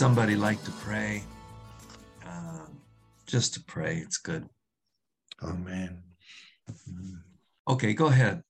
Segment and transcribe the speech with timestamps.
[0.00, 1.22] Would somebody like to pray?
[2.26, 2.64] Uh,
[3.26, 4.48] just to pray, it's good.
[5.42, 6.02] Amen.
[7.68, 8.42] Okay, go ahead.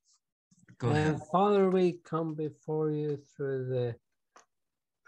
[0.78, 1.20] Go Uh, ahead.
[1.32, 3.96] Father, we come before you through the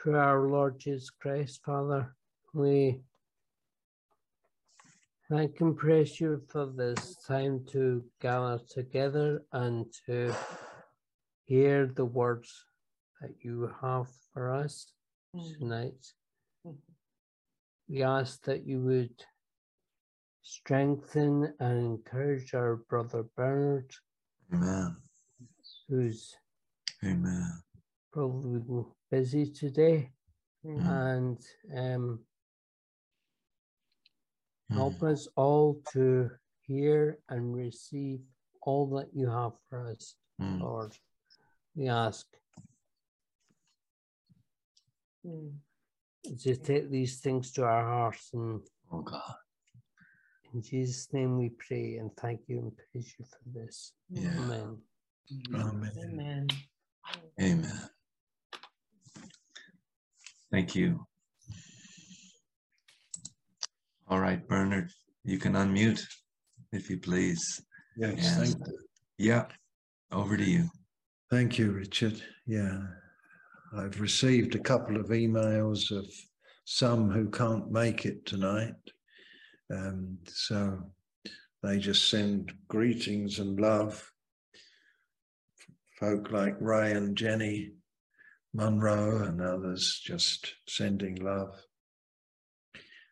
[0.00, 2.12] through our Lord Jesus Christ, Father.
[2.52, 3.05] We
[5.30, 10.34] thank and praise you for this time to gather together and to
[11.45, 12.64] hear the words
[13.20, 14.92] that you have for us
[15.61, 16.14] tonight.
[17.92, 19.23] We ask that you would
[20.41, 23.95] strengthen and encourage our brother Bernard,
[24.50, 24.96] Amen.
[25.91, 26.34] who's
[27.05, 27.52] Amen.
[28.10, 28.62] probably
[29.10, 30.11] busy today,
[30.64, 30.86] Mm.
[30.89, 31.39] and
[31.77, 32.25] um,
[34.70, 34.74] Mm.
[34.74, 36.30] help us all to
[36.62, 38.20] hear and receive
[38.62, 40.61] all that you have for us, Mm.
[40.62, 40.97] Lord.
[41.74, 42.27] We ask
[46.25, 48.61] to take these things to our hearts, and
[48.92, 49.34] Oh God.
[50.55, 53.92] in Jesus' name we pray and thank you and praise you for this.
[54.11, 54.31] Yeah.
[54.39, 54.79] Amen.
[55.55, 55.91] Amen.
[56.05, 56.47] Amen.
[57.41, 57.89] Amen.
[60.51, 61.06] Thank you.
[64.09, 64.91] All right, Bernard,
[65.25, 66.03] you can unmute
[66.73, 67.62] if you please.
[67.97, 68.36] Yes, Yes.
[68.36, 68.79] thank you.
[69.19, 69.47] Yeah,
[70.11, 70.69] over to you.
[71.31, 72.20] Thank you, Richard.
[72.47, 72.83] Yeah,
[73.77, 76.06] I've received a couple of emails of
[76.65, 78.75] some who can't make it tonight.
[79.70, 80.79] Um, so
[81.62, 84.11] they just send greetings and love.
[85.98, 87.73] Folk like Ray and Jenny
[88.53, 91.55] Munro and others just sending love.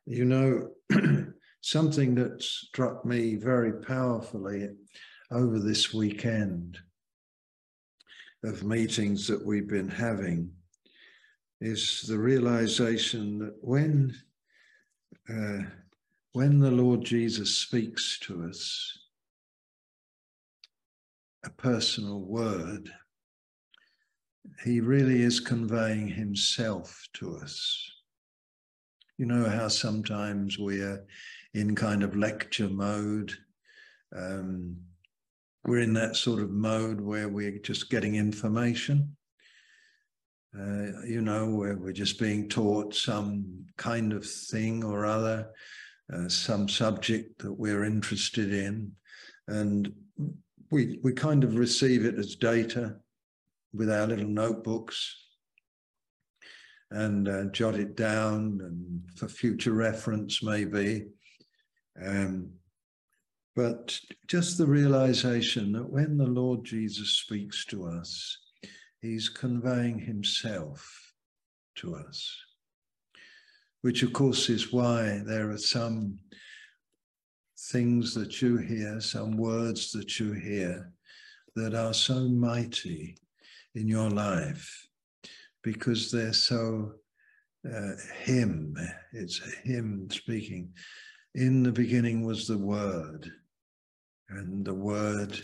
[0.04, 0.68] You know,
[1.62, 4.68] something that struck me very powerfully
[5.30, 6.78] over this weekend
[8.42, 10.50] of meetings that we've been having
[11.60, 14.14] is the realization that when
[15.28, 15.62] uh,
[16.32, 18.98] when the Lord Jesus speaks to us
[21.44, 22.90] a personal word,
[24.64, 27.90] he really is conveying himself to us.
[29.18, 31.04] You know how sometimes we're
[31.54, 33.32] in kind of lecture mode.
[34.16, 34.76] Um,
[35.64, 39.16] we're in that sort of mode where we're just getting information.
[40.58, 45.48] Uh, you know, where we're just being taught some kind of thing or other,
[46.12, 48.90] uh, some subject that we're interested in,
[49.46, 49.92] and
[50.72, 52.96] we we kind of receive it as data
[53.72, 55.16] with our little notebooks
[56.90, 61.06] and uh, jot it down and for future reference maybe.
[62.04, 62.50] Um,
[63.54, 68.38] but just the realization that when the Lord Jesus speaks to us,
[69.00, 71.14] he's conveying himself
[71.76, 72.36] to us,
[73.82, 76.18] which of course is why there are some
[77.70, 80.92] things that you hear, some words that you hear
[81.56, 83.16] that are so mighty
[83.74, 84.88] in your life
[85.62, 86.92] because they're so
[87.70, 88.74] uh, him,
[89.12, 90.72] it's him speaking.
[91.34, 93.30] In the beginning was the Word,
[94.30, 95.40] and the Word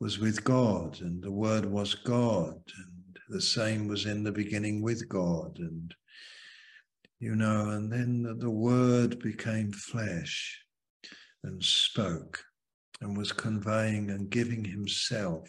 [0.00, 4.82] was with God, and the Word was God, and the same was in the beginning
[4.82, 5.94] with God, and
[7.20, 10.60] you know, and then the, the Word became flesh
[11.42, 12.42] and spoke
[13.00, 15.48] and was conveying and giving Himself.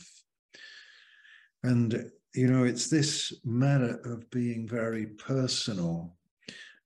[1.64, 6.16] And you know, it's this matter of being very personal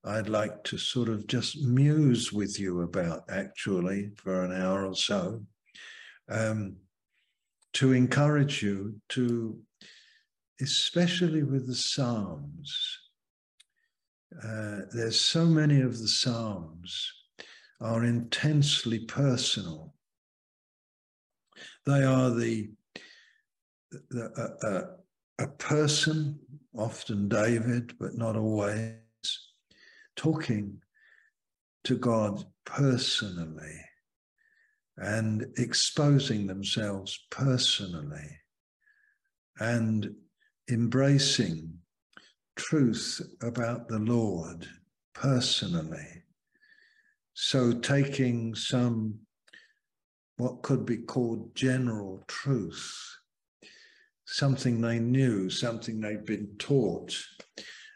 [0.04, 4.94] I'd like to sort of just muse with you about actually for an hour or
[4.94, 5.42] so,
[6.30, 6.76] um,
[7.74, 9.58] to encourage you to,
[10.60, 12.98] especially with the Psalms.
[14.42, 17.12] Uh, there's so many of the Psalms
[17.80, 19.94] are intensely personal.
[21.86, 22.70] They are the,
[24.10, 24.82] the uh, uh,
[25.38, 26.38] a person,
[26.76, 28.94] often David, but not always
[30.16, 30.78] talking
[31.84, 33.80] to God personally
[35.00, 38.38] and exposing themselves personally
[39.58, 40.14] and
[40.70, 41.72] embracing
[42.56, 44.68] truth about the Lord
[45.14, 46.24] personally.
[47.32, 49.20] So, taking some
[50.36, 52.94] what could be called general truth,
[54.26, 57.14] something they knew, something they'd been taught,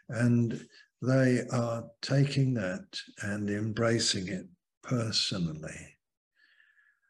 [0.09, 0.67] and
[1.01, 2.85] they are taking that
[3.21, 4.47] and embracing it
[4.83, 5.94] personally.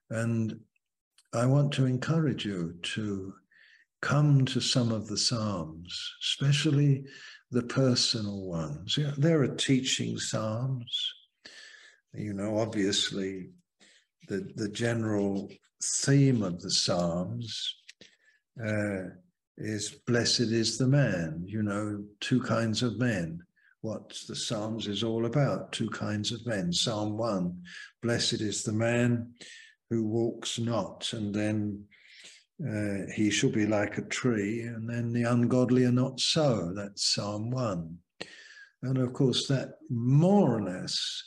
[0.09, 0.59] And
[1.33, 3.33] I want to encourage you to
[4.01, 7.05] come to some of the Psalms, especially
[7.51, 8.97] the personal ones.
[8.97, 11.13] Yeah, there are teaching psalms.
[12.13, 13.49] You know, obviously,
[14.27, 15.49] the, the general
[15.81, 17.75] theme of the psalms
[18.63, 19.03] uh,
[19.57, 23.39] is blessed is the man, you know, two kinds of men.
[23.81, 26.73] What the Psalms is all about, two kinds of men.
[26.73, 27.61] Psalm 1,
[28.01, 29.33] blessed is the man
[29.89, 31.83] who walks not, and then
[32.63, 36.71] uh, he shall be like a tree, and then the ungodly are not so.
[36.75, 37.97] That's Psalm 1.
[38.83, 41.23] And of course, that more or less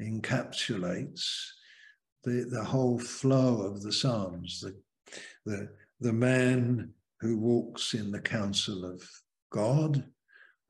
[0.00, 1.24] encapsulates
[2.24, 4.60] the, the whole flow of the Psalms.
[4.60, 4.74] The,
[5.44, 5.68] the,
[6.00, 9.02] the man who walks in the counsel of
[9.50, 10.04] God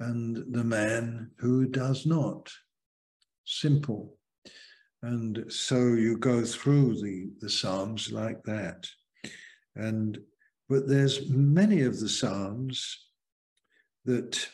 [0.00, 2.50] and the man who does not.
[3.44, 4.16] Simple.
[5.02, 8.86] And so you go through the, the Psalms like that.
[9.74, 10.18] And
[10.68, 13.08] but there's many of the Psalms
[14.04, 14.48] that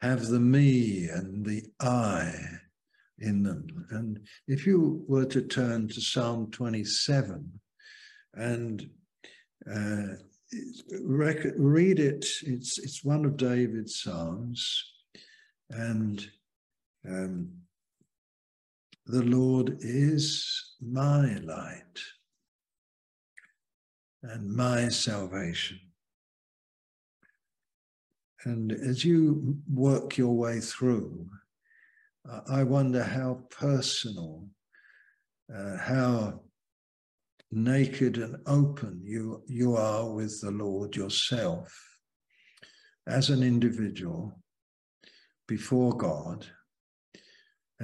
[0.00, 2.34] have the me and the I
[3.18, 3.86] in them.
[3.90, 7.60] And if you were to turn to Psalm 27
[8.34, 8.90] and
[9.70, 10.16] uh,
[11.00, 14.92] read it, it's, it's one of David's Psalms,
[15.70, 16.26] and
[17.08, 17.50] um,
[19.06, 21.98] the Lord is my light
[24.22, 25.78] and my salvation.
[28.44, 31.28] And as you work your way through,
[32.48, 34.46] I wonder how personal,
[35.54, 36.40] uh, how
[37.50, 41.72] naked and open you, you are with the Lord yourself
[43.06, 44.40] as an individual
[45.46, 46.46] before God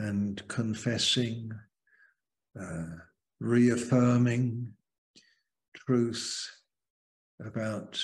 [0.00, 1.52] and confessing,
[2.61, 2.97] uh,
[3.38, 4.73] reaffirming
[5.75, 6.50] truth
[7.44, 8.00] about,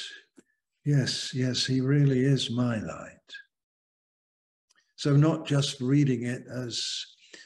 [0.84, 3.30] yes, yes, he really is my light.
[4.96, 7.04] So, not just reading it as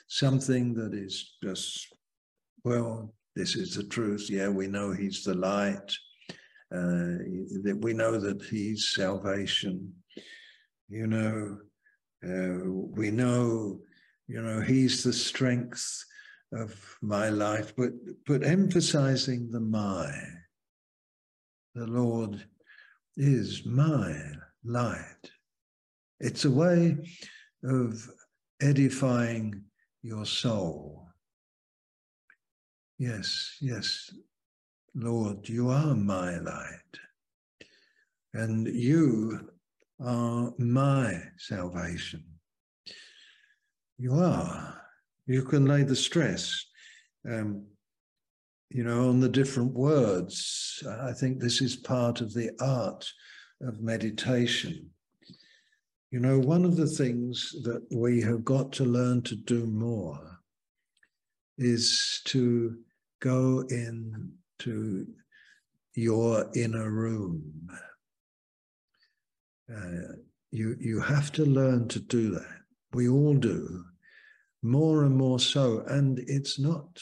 [0.08, 1.86] something that is just,
[2.64, 4.28] well, this is the truth.
[4.28, 5.92] Yeah, we know he's the light.
[6.74, 7.18] Uh,
[7.80, 9.92] we know that he's salvation.
[10.88, 11.58] You know,
[12.24, 12.70] uh,
[13.00, 13.80] we know,
[14.30, 16.04] you know, he's the strength
[16.52, 17.90] of my life, but
[18.26, 20.12] but emphasizing the my.
[21.74, 22.44] The Lord
[23.16, 24.14] is my
[24.64, 25.30] light.
[26.20, 26.96] It's a way
[27.64, 28.08] of
[28.62, 29.64] edifying
[30.02, 31.08] your soul.
[32.98, 34.14] Yes, yes,
[34.94, 36.94] Lord, you are my light,
[38.34, 39.50] and you
[39.98, 42.29] are my salvation.
[44.00, 44.80] You are.
[45.26, 46.64] You can lay the stress,
[47.30, 47.66] um,
[48.70, 50.82] you know, on the different words.
[51.02, 53.06] I think this is part of the art
[53.60, 54.88] of meditation.
[56.10, 60.18] You know, one of the things that we have got to learn to do more
[61.58, 62.78] is to
[63.20, 65.06] go into
[65.94, 67.68] your inner room.
[69.70, 70.14] Uh,
[70.52, 72.60] you, you have to learn to do that.
[72.92, 73.84] We all do,
[74.62, 75.82] more and more so.
[75.86, 76.98] And it's not,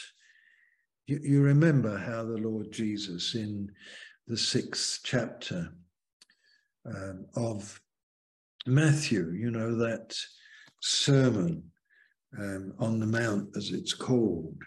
[1.06, 3.70] you, you remember how the Lord Jesus in
[4.26, 5.70] the sixth chapter
[6.86, 7.80] um, of
[8.66, 10.14] Matthew, you know, that
[10.82, 11.62] sermon
[12.38, 14.62] um, on the Mount, as it's called,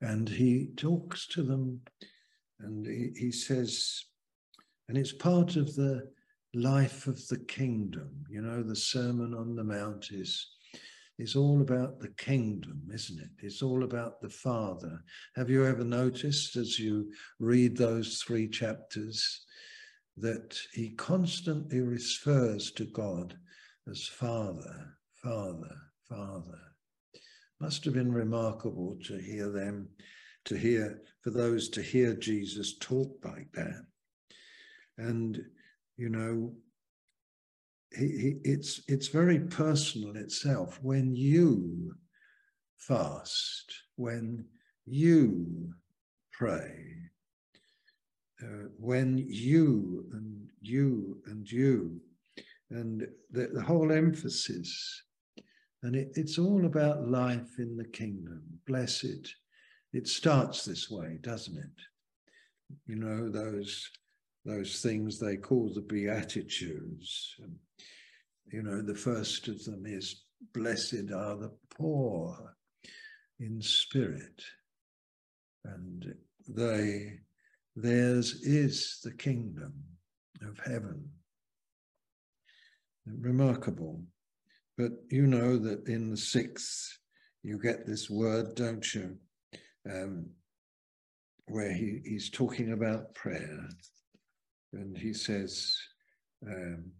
[0.00, 1.80] and he talks to them
[2.60, 4.04] and he, he says,
[4.88, 6.10] and it's part of the
[6.54, 8.10] life of the kingdom.
[8.28, 10.46] You know, the Sermon on the Mount is,
[11.18, 13.30] is all about the kingdom, isn't it?
[13.38, 15.00] It's all about the Father.
[15.36, 19.44] Have you ever noticed as you read those three chapters
[20.16, 23.36] that he constantly refers to God
[23.88, 25.76] as Father, Father,
[26.08, 26.58] Father?
[27.60, 29.88] Must have been remarkable to hear them,
[30.46, 33.84] to hear, for those to hear Jesus talk like that.
[34.98, 35.40] And,
[35.96, 36.52] you know,
[37.96, 40.78] it's, it's very personal itself.
[40.82, 41.94] When you
[42.78, 44.44] fast, when
[44.86, 45.72] you
[46.32, 46.74] pray,
[48.42, 52.00] uh, when you and you and you,
[52.70, 55.02] and the, the whole emphasis
[55.84, 58.42] and it, it's all about life in the kingdom.
[58.66, 59.34] Blessed.
[59.92, 62.76] It starts this way, doesn't it?
[62.86, 63.88] You know, those
[64.44, 67.36] those things they call the Beatitudes.
[68.52, 72.56] You know, the first of them is blessed are the poor
[73.40, 74.42] in spirit.
[75.64, 76.14] And
[76.48, 77.20] they
[77.76, 79.72] theirs is the kingdom
[80.42, 81.08] of heaven.
[83.06, 84.02] Remarkable.
[84.76, 86.98] But you know that in the sixth,
[87.42, 89.16] you get this word, don't you?
[89.90, 90.26] Um,
[91.46, 93.68] where he, he's talking about prayer.
[94.74, 95.78] And he says,
[96.46, 96.92] um,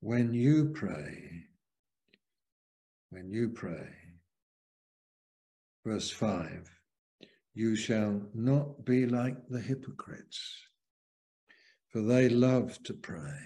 [0.00, 1.46] when you pray,
[3.10, 3.88] when you pray,
[5.84, 6.70] verse 5,
[7.54, 10.62] you shall not be like the hypocrites,
[11.88, 13.40] for they love to pray,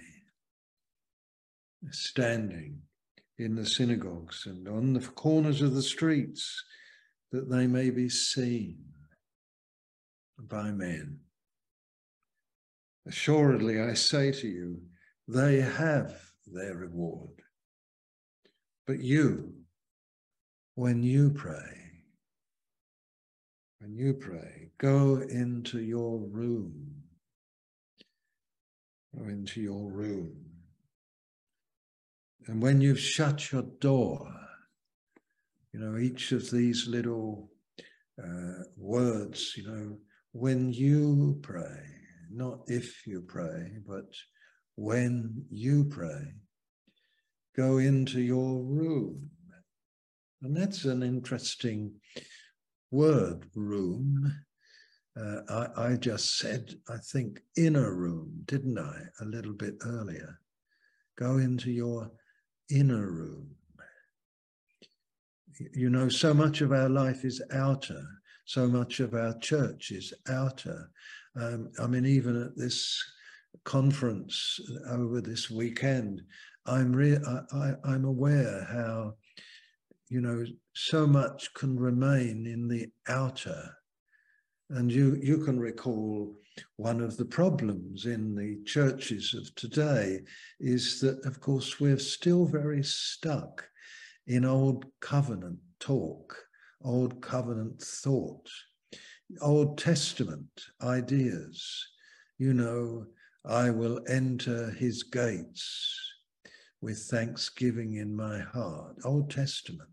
[1.90, 2.82] standing
[3.38, 6.64] in the synagogues and on the corners of the streets,
[7.32, 8.78] that they may be seen
[10.38, 11.20] by men.
[13.06, 14.80] Assuredly, I say to you,
[15.28, 17.42] they have their reward.
[18.86, 19.54] But you,
[20.74, 21.86] when you pray,
[23.80, 26.92] when you pray, go into your room.
[29.16, 30.34] Go into your room.
[32.46, 34.32] And when you've shut your door,
[35.72, 37.50] you know, each of these little
[38.22, 39.98] uh, words, you know,
[40.32, 41.95] when you pray,
[42.36, 44.12] not if you pray, but
[44.76, 46.34] when you pray,
[47.56, 49.30] go into your room.
[50.42, 51.94] And that's an interesting
[52.90, 54.32] word, room.
[55.18, 60.38] Uh, I, I just said, I think, inner room, didn't I, a little bit earlier?
[61.18, 62.10] Go into your
[62.70, 63.48] inner room.
[65.72, 68.04] You know, so much of our life is outer,
[68.44, 70.90] so much of our church is outer.
[71.38, 73.02] Um, I mean, even at this
[73.64, 76.22] conference over this weekend,
[76.66, 79.14] I'm re- I, I, I'm aware how,
[80.08, 83.70] you know, so much can remain in the outer.
[84.70, 86.34] And you, you can recall
[86.76, 90.20] one of the problems in the churches of today
[90.58, 93.68] is that, of course, we're still very stuck
[94.26, 96.36] in old covenant talk,
[96.82, 98.48] old covenant thought,
[99.40, 101.86] Old Testament ideas.
[102.38, 103.06] You know,
[103.44, 105.98] I will enter his gates
[106.80, 108.96] with thanksgiving in my heart.
[109.04, 109.90] Old Testament.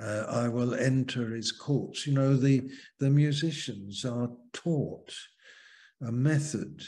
[0.00, 2.06] Uh, I will enter his courts.
[2.06, 2.70] You know, the,
[3.00, 5.12] the musicians are taught
[6.06, 6.82] a method.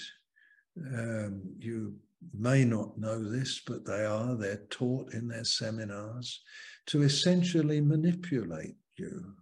[0.78, 1.96] Um, you
[2.32, 4.36] may not know this, but they are.
[4.36, 6.42] They're taught in their seminars
[6.86, 9.34] to essentially manipulate you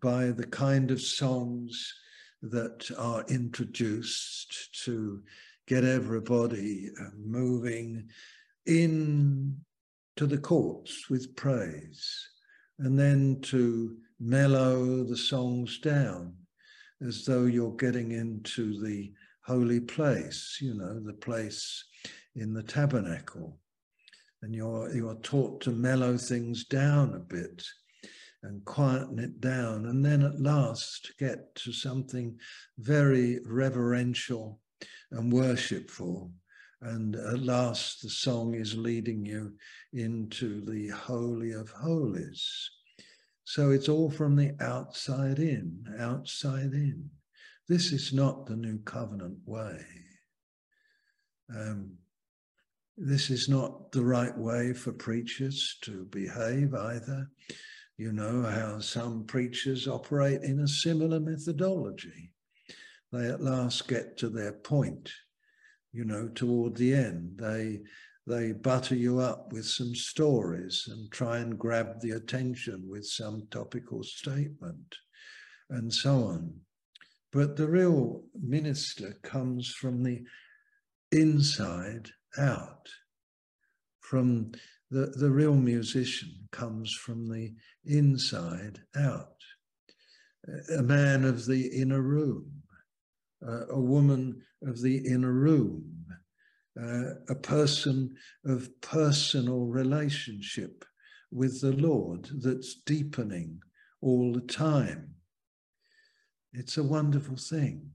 [0.00, 1.94] by the kind of songs
[2.42, 5.22] that are introduced to
[5.66, 8.08] get everybody uh, moving
[8.66, 9.56] in
[10.16, 12.28] to the courts with praise
[12.78, 16.34] and then to mellow the songs down
[17.06, 19.12] as though you're getting into the
[19.44, 21.84] holy place, you know, the place
[22.36, 23.58] in the tabernacle.
[24.42, 27.64] And you're, you're taught to mellow things down a bit
[28.42, 32.38] and quieten it down, and then at last get to something
[32.78, 34.60] very reverential
[35.10, 36.32] and worshipful.
[36.80, 39.54] And at last, the song is leading you
[39.92, 42.70] into the Holy of Holies.
[43.44, 47.10] So it's all from the outside in, outside in.
[47.68, 49.84] This is not the new covenant way.
[51.54, 51.98] Um,
[52.96, 57.30] this is not the right way for preachers to behave either.
[58.02, 62.32] You know how some preachers operate in a similar methodology.
[63.12, 65.08] They at last get to their point,
[65.92, 67.38] you know, toward the end.
[67.38, 67.82] They
[68.26, 73.46] they butter you up with some stories and try and grab the attention with some
[73.52, 74.96] topical statement
[75.70, 76.54] and so on.
[77.32, 80.24] But the real minister comes from the
[81.12, 82.88] inside out,
[84.00, 84.50] from
[84.92, 87.54] the, the real musician comes from the
[87.86, 89.36] inside out.
[90.76, 92.52] A man of the inner room,
[93.46, 96.04] uh, a woman of the inner room,
[96.78, 100.84] uh, a person of personal relationship
[101.30, 103.60] with the Lord that's deepening
[104.02, 105.14] all the time.
[106.52, 107.92] It's a wonderful thing.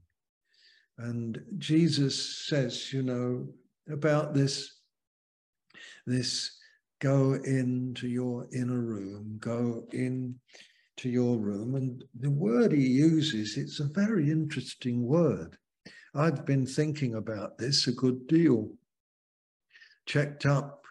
[0.96, 3.46] And Jesus says, you know,
[3.88, 4.80] about this,
[6.06, 6.57] this
[7.00, 10.34] go into your inner room, go in
[10.98, 11.74] to your room.
[11.74, 15.56] And the word he uses, it's a very interesting word.
[16.14, 18.70] I've been thinking about this a good deal,
[20.06, 20.82] checked up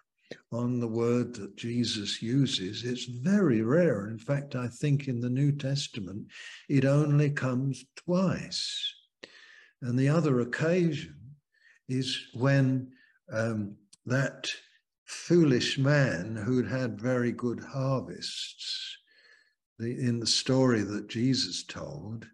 [0.52, 2.84] on the word that Jesus uses.
[2.84, 4.08] It's very rare.
[4.08, 6.28] In fact, I think in the New Testament,
[6.70, 8.94] it only comes twice.
[9.82, 11.16] And the other occasion
[11.90, 12.92] is when
[13.32, 14.48] um, that
[15.08, 18.98] foolish man who'd had very good harvests.
[19.80, 22.28] The, in the story that Jesus told,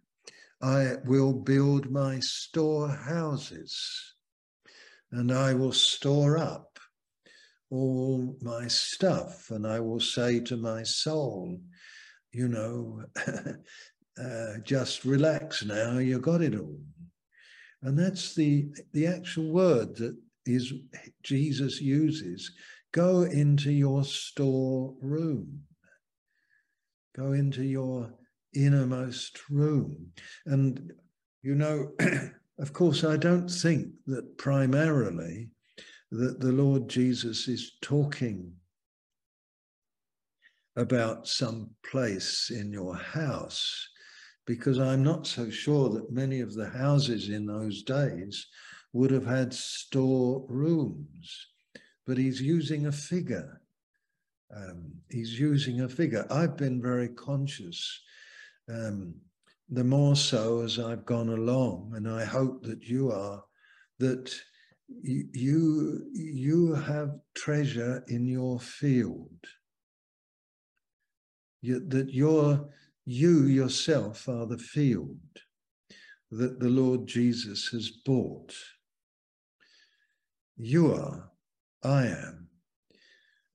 [0.62, 3.76] I will build my storehouses
[5.12, 6.80] and I will store up
[7.70, 11.60] all my stuff and I will say to my soul,
[12.32, 13.04] you know,
[14.18, 16.80] uh, just relax now, you got it all.
[17.82, 20.74] And that's the, the actual word that is
[21.24, 22.52] Jesus uses.
[22.92, 25.62] Go into your storeroom.
[27.16, 28.14] Go into your
[28.56, 30.12] innermost room.
[30.46, 30.92] And,
[31.42, 31.92] you know,
[32.60, 35.50] of course, I don't think that primarily
[36.12, 38.54] that the Lord Jesus is talking
[40.76, 43.88] about some place in your house,
[44.46, 48.48] because I'm not so sure that many of the houses in those days
[48.94, 51.48] would have had store rooms.
[52.06, 53.62] But he's using a figure.
[54.56, 56.26] Um, he's using a figure.
[56.30, 58.02] I've been very conscious,
[58.70, 59.16] um,
[59.70, 63.44] the more so as I've gone along, and I hope that you are,
[64.00, 64.34] that
[65.02, 69.40] you you have treasure in your field
[71.64, 72.70] you, that you're,
[73.06, 75.18] you yourself are the field
[76.30, 78.54] that the Lord Jesus has bought.
[80.66, 81.30] You are,
[81.84, 82.48] I am.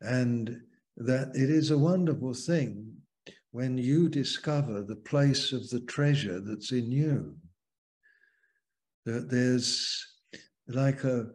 [0.02, 0.60] And
[0.98, 2.96] that it is a wonderful thing
[3.50, 7.34] when you discover the place of the treasure that's in you.
[9.06, 10.06] That there's
[10.66, 11.30] like a,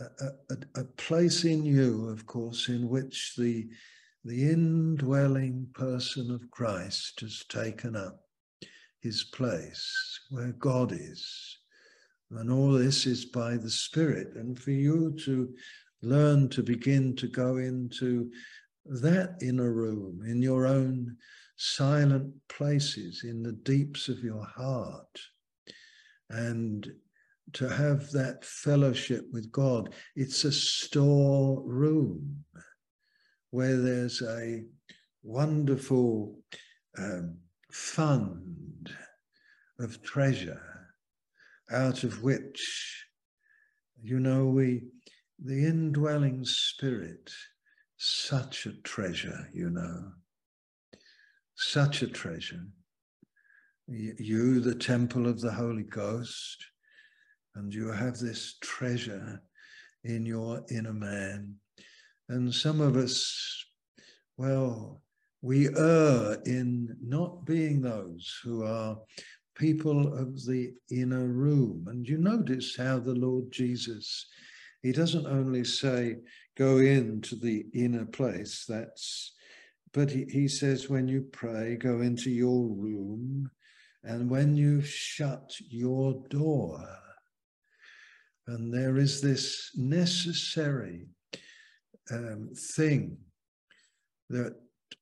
[0.00, 0.04] a,
[0.48, 3.68] a, a place in you, of course, in which the
[4.24, 8.22] the indwelling person of Christ has taken up
[9.02, 11.59] his place where God is.
[12.30, 14.36] And all this is by the Spirit.
[14.36, 15.52] And for you to
[16.02, 18.30] learn to begin to go into
[18.86, 21.16] that inner room, in your own
[21.56, 25.20] silent places, in the deeps of your heart,
[26.30, 26.90] and
[27.52, 29.92] to have that fellowship with God.
[30.14, 32.44] It's a storeroom
[33.50, 34.62] where there's a
[35.22, 36.38] wonderful
[36.96, 37.38] um,
[37.72, 38.94] fund
[39.80, 40.69] of treasure
[41.72, 43.04] out of which,
[44.02, 44.82] you know, we,
[45.42, 47.30] the indwelling spirit,
[47.96, 50.12] such a treasure, you know,
[51.54, 52.64] such a treasure.
[53.88, 56.64] You, the temple of the Holy Ghost,
[57.56, 59.42] and you have this treasure
[60.04, 61.56] in your inner man
[62.30, 63.66] and some of us,
[64.36, 65.02] well,
[65.42, 68.98] we err in not being those who are
[69.60, 71.84] people of the inner room.
[71.88, 74.26] And you notice how the Lord Jesus,
[74.82, 76.16] he doesn't only say,
[76.56, 79.34] go into the inner place, that's,
[79.92, 83.50] but he, he says, when you pray, go into your room,
[84.02, 86.82] and when you shut your door,
[88.46, 91.06] and there is this necessary
[92.10, 93.18] um, thing
[94.30, 94.54] that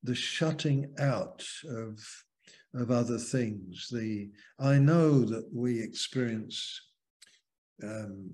[0.03, 2.01] the shutting out of
[2.75, 3.89] of other things.
[3.91, 6.81] The I know that we experience
[7.83, 8.31] um,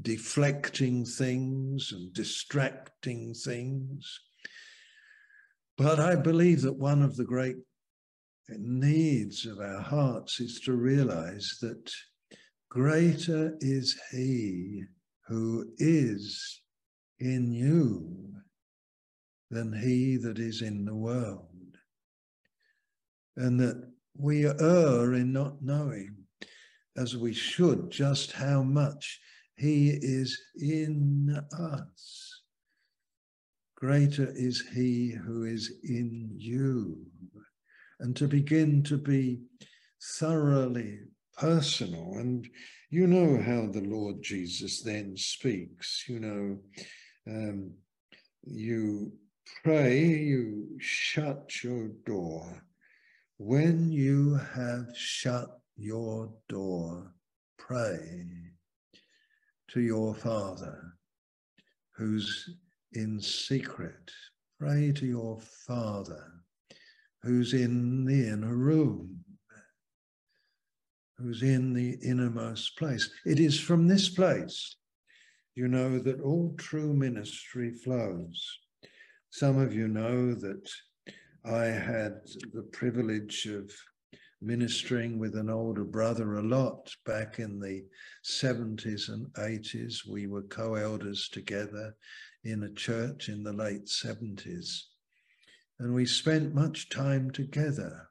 [0.00, 4.20] deflecting things and distracting things,
[5.76, 7.56] but I believe that one of the great
[8.48, 11.92] needs of our hearts is to realize that
[12.70, 14.84] greater is He
[15.26, 16.62] who is
[17.20, 18.28] in you
[19.50, 21.48] than he that is in the world.
[23.38, 26.16] And that we err in not knowing,
[26.96, 29.20] as we should, just how much
[29.54, 32.42] he is in us.
[33.76, 36.98] Greater is he who is in you.
[38.00, 39.40] And to begin to be
[40.18, 40.98] thoroughly
[41.36, 42.14] personal.
[42.16, 42.48] And
[42.90, 46.58] you know how the Lord Jesus then speaks, you know,
[47.28, 47.72] um,
[48.42, 49.12] you
[49.62, 52.64] pray, you shut your door.
[53.38, 57.14] When you have shut your door,
[57.56, 58.26] pray
[59.68, 60.92] to your Father
[61.96, 62.50] who's
[62.92, 64.10] in secret.
[64.58, 66.32] Pray to your Father
[67.22, 69.24] who's in the inner room,
[71.16, 73.08] who's in the innermost place.
[73.24, 74.76] It is from this place
[75.58, 78.58] you know that all true ministry flows.
[79.30, 80.70] Some of you know that
[81.44, 82.20] I had
[82.52, 83.70] the privilege of
[84.40, 87.84] ministering with an older brother a lot back in the
[88.24, 90.06] 70s and 80s.
[90.06, 91.94] We were co elders together
[92.44, 94.80] in a church in the late 70s.
[95.78, 98.08] And we spent much time together.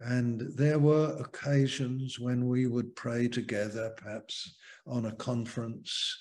[0.00, 6.16] And there were occasions when we would pray together, perhaps on a conference,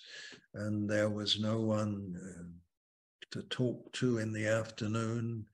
[0.56, 2.44] and there was no one uh,
[3.32, 5.46] to talk to in the afternoon,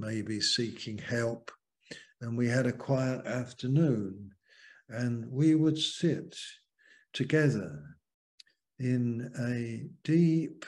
[0.00, 1.50] maybe seeking help.
[2.20, 4.30] And we had a quiet afternoon,
[4.88, 6.36] and we would sit
[7.12, 7.82] together
[8.78, 10.64] in a deep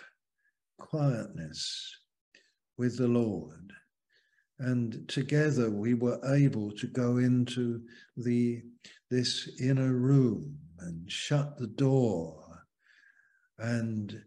[0.78, 1.96] quietness
[2.78, 3.72] with the Lord.
[4.58, 7.82] And together we were able to go into
[8.16, 8.62] the
[9.10, 12.42] this inner room and shut the door.
[13.58, 14.22] And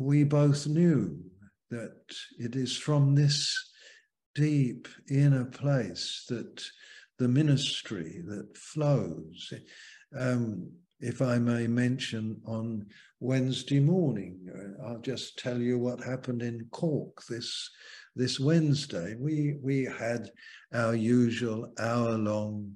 [0.00, 1.18] we both knew
[1.70, 3.67] that it is from this
[4.38, 6.62] deep inner place that
[7.18, 9.52] the ministry that flows.
[10.16, 10.70] Um,
[11.00, 12.86] if I may mention, on
[13.20, 17.70] Wednesday morning, uh, I'll just tell you what happened in Cork this
[18.14, 19.16] this Wednesday.
[19.18, 20.30] We we had
[20.72, 22.74] our usual hour-long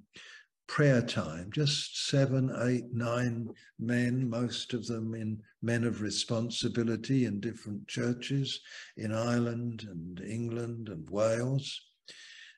[0.66, 3.48] prayer time, just seven, eight, nine
[3.78, 8.60] men, most of them in men of responsibility in different churches
[8.96, 11.80] in Ireland and England and Wales.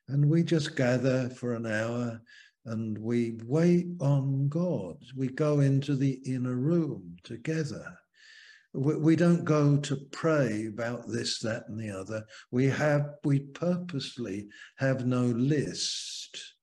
[0.09, 2.21] And we just gather for an hour
[2.67, 4.97] and we wait on God.
[5.15, 7.99] We go into the inner room together.
[8.73, 12.25] We, don't go to pray about this, that, and the other.
[12.51, 16.55] We have, we purposely have no list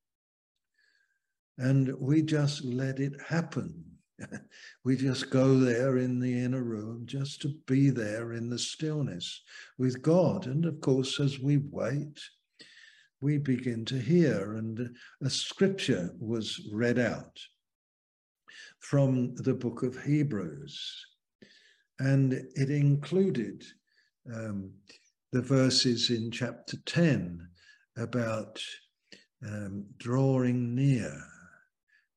[1.58, 3.91] and we just let it happen.
[4.84, 9.42] we just go there in the inner room just to be there in the stillness
[9.78, 10.48] with God.
[10.48, 12.20] And of course, as we wait,
[13.22, 17.40] we begin to hear, and a scripture was read out
[18.80, 21.06] from the book of Hebrews,
[22.00, 23.64] and it included
[24.34, 24.72] um,
[25.32, 27.48] the verses in chapter 10
[27.98, 28.60] about
[29.46, 31.24] um, drawing near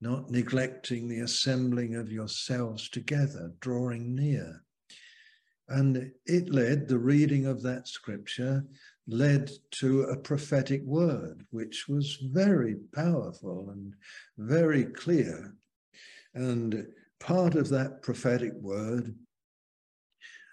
[0.04, 4.62] not neglecting the assembling of yourselves together, drawing near.
[5.66, 8.66] And it led, the reading of that scripture
[9.08, 13.94] led to a prophetic word, which was very powerful and
[14.36, 15.54] very clear.
[16.34, 16.86] And
[17.18, 19.14] part of that prophetic word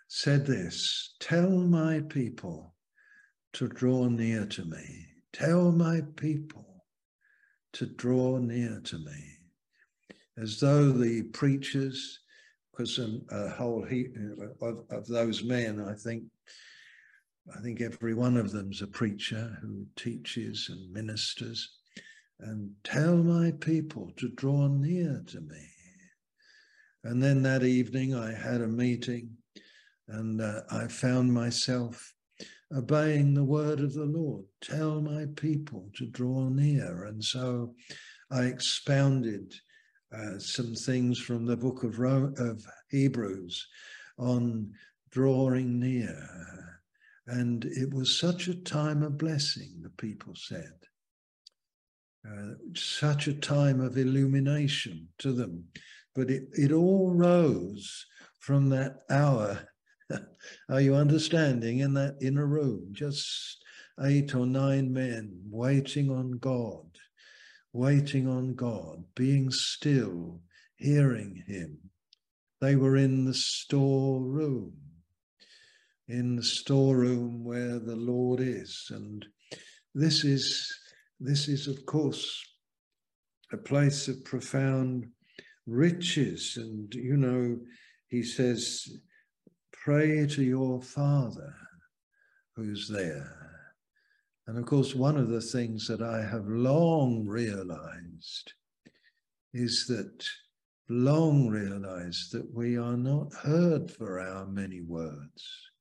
[0.07, 2.73] said this Tell my people
[3.51, 5.07] to draw near to me.
[5.33, 6.85] Tell my people
[7.73, 9.40] to draw near to me
[10.41, 12.19] as though the preachers,
[12.71, 12.99] because
[13.31, 14.15] a whole heap
[14.61, 16.23] of, of those men, I think,
[17.55, 21.77] I think every one of them's a preacher who teaches and ministers,
[22.39, 25.67] and tell my people to draw near to me.
[27.03, 29.29] And then that evening I had a meeting
[30.07, 32.13] and uh, I found myself
[32.75, 34.45] obeying the word of the Lord.
[34.61, 37.05] Tell my people to draw near.
[37.05, 37.75] And so
[38.31, 39.53] I expounded
[40.15, 43.67] uh, some things from the book of, Ro- of Hebrews
[44.17, 44.71] on
[45.11, 46.27] drawing near.
[47.27, 50.73] And it was such a time of blessing, the people said.
[52.27, 55.63] Uh, such a time of illumination to them.
[56.13, 58.05] But it, it all rose
[58.39, 59.67] from that hour.
[60.69, 61.79] Are you understanding?
[61.79, 63.63] In that inner room, just
[64.03, 66.90] eight or nine men waiting on God
[67.73, 70.41] waiting on God, being still,
[70.75, 71.77] hearing Him.
[72.59, 74.73] They were in the storeroom,
[76.07, 78.87] in the storeroom where the Lord is.
[78.91, 79.25] And
[79.95, 80.71] this is,
[81.19, 82.43] this is, of course,
[83.51, 85.07] a place of profound
[85.65, 86.53] riches.
[86.57, 87.59] And, you know,
[88.07, 88.87] he says,
[89.71, 91.53] pray to your Father
[92.55, 93.50] who's there.
[94.47, 98.53] And of course, one of the things that I have long realized
[99.53, 100.25] is that,
[100.89, 105.71] long realized that we are not heard for our many words.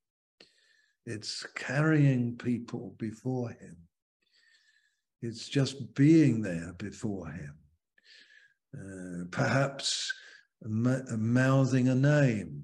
[1.06, 3.76] It's carrying people before Him,
[5.22, 7.54] it's just being there before Him.
[8.72, 10.12] Uh, perhaps
[10.62, 12.62] mouthing a name,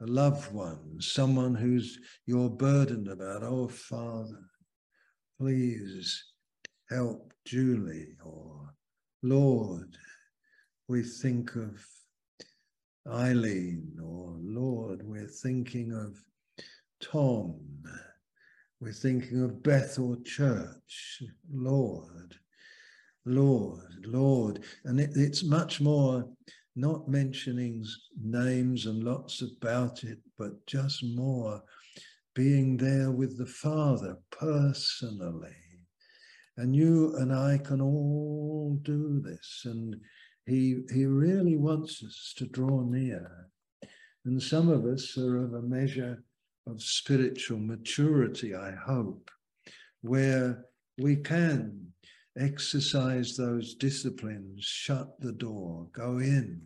[0.00, 3.42] a loved one, someone who's you're burdened about.
[3.42, 4.47] Oh, Father,
[5.40, 6.24] please
[6.90, 8.74] help Julie, or
[9.22, 9.96] Lord,
[10.88, 11.84] we think of
[13.06, 16.16] Eileen, or Lord, we're thinking of
[17.00, 17.60] Tom,
[18.80, 22.36] we're thinking of Bethel Church, Lord.
[23.28, 24.64] Lord, Lord.
[24.84, 26.24] And it, it's much more
[26.76, 27.84] not mentioning
[28.20, 31.62] names and lots about it, but just more
[32.38, 35.56] being there with the Father personally.
[36.56, 39.62] And you and I can all do this.
[39.64, 39.96] And
[40.46, 43.48] he, he really wants us to draw near.
[44.24, 46.22] And some of us are of a measure
[46.68, 49.32] of spiritual maturity, I hope,
[50.02, 50.64] where
[50.96, 51.92] we can
[52.38, 56.62] exercise those disciplines, shut the door, go in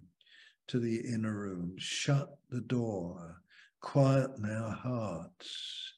[0.69, 3.42] to the inner room, shut the door,
[3.83, 5.95] quieten our hearts,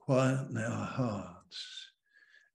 [0.00, 1.90] quieten our hearts.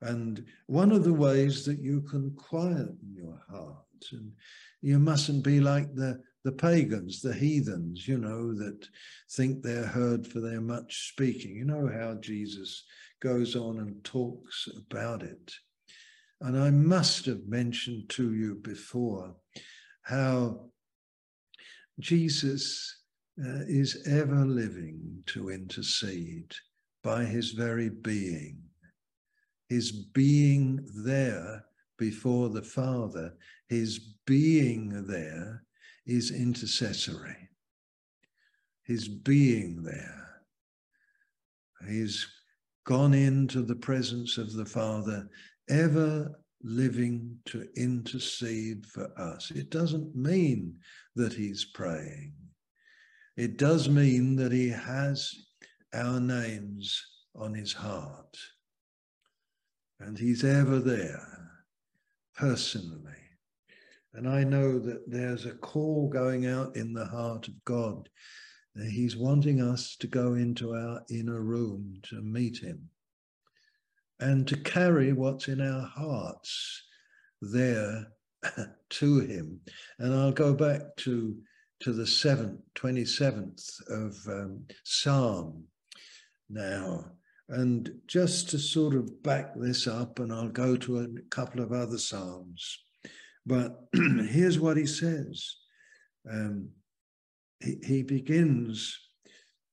[0.01, 3.77] And one of the ways that you can quieten your heart,
[4.11, 4.33] and
[4.81, 8.88] you mustn't be like the, the pagans, the heathens, you know, that
[9.31, 11.55] think they're heard for their much speaking.
[11.55, 12.83] You know how Jesus
[13.21, 15.53] goes on and talks about it.
[16.41, 19.35] And I must have mentioned to you before
[20.03, 20.65] how
[21.99, 23.04] Jesus
[23.39, 26.54] uh, is ever living to intercede
[27.04, 28.58] by his very being.
[29.67, 31.65] His being there
[31.98, 33.34] before the Father,
[33.67, 35.63] his being there
[36.06, 37.50] is intercessory.
[38.84, 40.41] His being there.
[41.88, 42.28] He's
[42.86, 45.28] gone into the presence of the Father
[45.69, 49.52] ever living to intercede for us.
[49.52, 50.76] It doesn't mean
[51.15, 52.34] that he's praying.
[53.38, 55.34] It does mean that he has
[55.93, 57.04] our names
[57.36, 58.38] on his heart.
[60.00, 61.52] And he's ever there
[62.36, 63.12] personally.
[64.13, 68.08] And I know that there's a call going out in the heart of God.
[68.89, 72.89] He's wanting us to go into our inner room to meet him
[74.19, 76.84] and to carry what's in our hearts
[77.41, 78.08] there
[78.89, 79.60] to him.
[80.00, 81.38] And I'll go back to,
[81.81, 85.65] to the seventh, 27th of um, Psalm
[86.49, 87.05] now.
[87.49, 91.71] And just to sort of back this up, and I'll go to a couple of
[91.71, 92.79] other Psalms.
[93.45, 95.55] But here's what he says.
[96.29, 96.69] Um,
[97.59, 98.97] he, he begins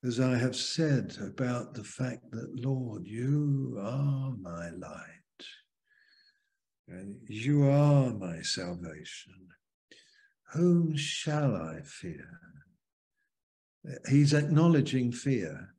[0.05, 5.45] as I have said about the fact that, Lord, you are my light
[6.89, 9.35] and you are my salvation.
[10.53, 12.41] Whom shall I fear?
[14.09, 15.75] He's acknowledging fear.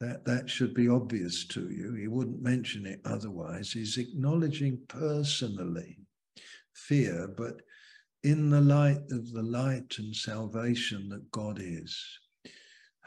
[0.00, 1.94] That, that should be obvious to you.
[1.94, 3.72] He wouldn't mention it otherwise.
[3.72, 5.98] He's acknowledging personally
[6.74, 7.62] fear, but
[8.22, 12.18] in the light of the light and salvation that God is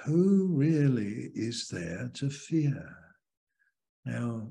[0.06, 2.96] who really is there to fear?
[4.06, 4.48] Now,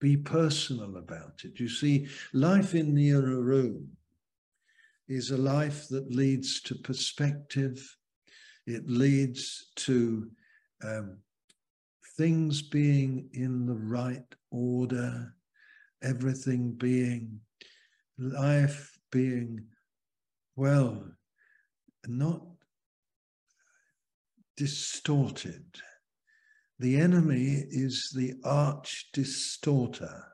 [0.00, 1.58] be personal about it.
[1.58, 3.96] You see, life in the inner room
[5.08, 7.96] is a life that leads to perspective.
[8.66, 10.28] It leads to
[10.84, 11.18] um,
[12.16, 15.34] things being in the right order,
[16.02, 17.40] everything being,
[18.18, 19.64] life being,
[20.56, 21.04] well,
[22.06, 22.42] not
[24.56, 25.64] distorted.
[26.80, 30.24] The enemy is the arch distorter,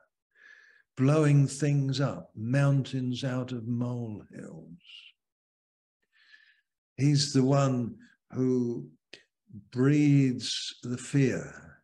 [0.97, 4.69] blowing things up, mountains out of molehills.
[6.97, 7.97] He's the one
[8.31, 8.89] who
[9.73, 11.81] breeds the fear,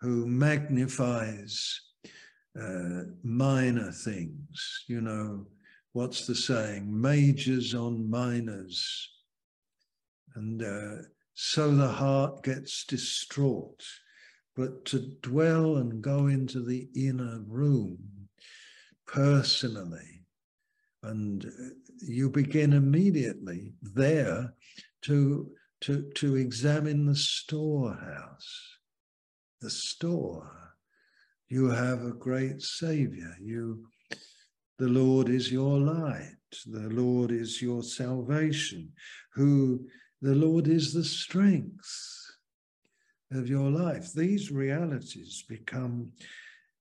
[0.00, 1.80] who magnifies
[2.60, 4.84] uh, minor things.
[4.86, 5.46] You know,
[5.92, 6.88] what's the saying?
[6.88, 9.10] Majors on minors.
[10.36, 11.02] And uh,
[11.34, 13.82] so the heart gets distraught.
[14.54, 17.98] But to dwell and go into the inner room
[19.08, 20.22] personally,
[21.02, 24.52] and uh, you begin immediately there
[25.02, 28.78] to, to, to examine the storehouse,
[29.60, 30.50] the store.
[31.48, 33.34] You have a great Savior.
[33.40, 33.86] You,
[34.78, 36.34] the Lord is your light.
[36.66, 38.92] The Lord is your salvation,
[39.34, 39.86] who
[40.20, 42.26] the Lord is the strength
[43.32, 44.12] of your life.
[44.12, 46.12] These realities become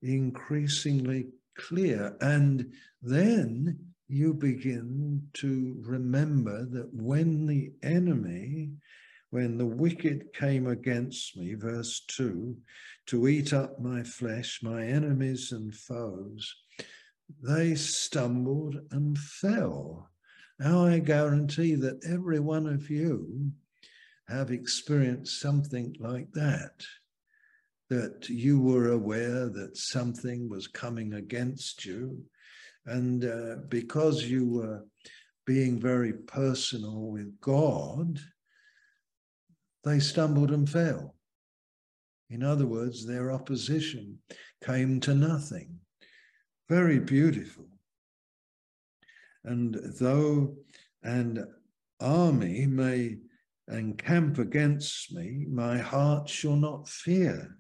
[0.02, 2.16] increasingly clear.
[2.22, 8.72] And then you begin to remember that when the enemy,
[9.32, 12.56] when the wicked came against me, verse 2,
[13.08, 16.56] to eat up my flesh, my enemies and foes,
[17.44, 20.10] they stumbled and fell.
[20.60, 23.52] Now I guarantee that every one of you
[24.28, 26.84] have experienced something like that,
[27.90, 32.24] that you were aware that something was coming against you,
[32.86, 34.86] And uh, because you were
[35.46, 38.20] being very personal with God,
[39.84, 41.16] they stumbled and fell.
[42.30, 44.20] In other words, their opposition
[44.64, 45.80] came to nothing.
[46.70, 47.68] Very beautiful.
[49.44, 50.56] And though
[51.04, 51.46] an
[52.02, 53.18] army may
[53.70, 57.58] encamp against me, my heart shall not fear.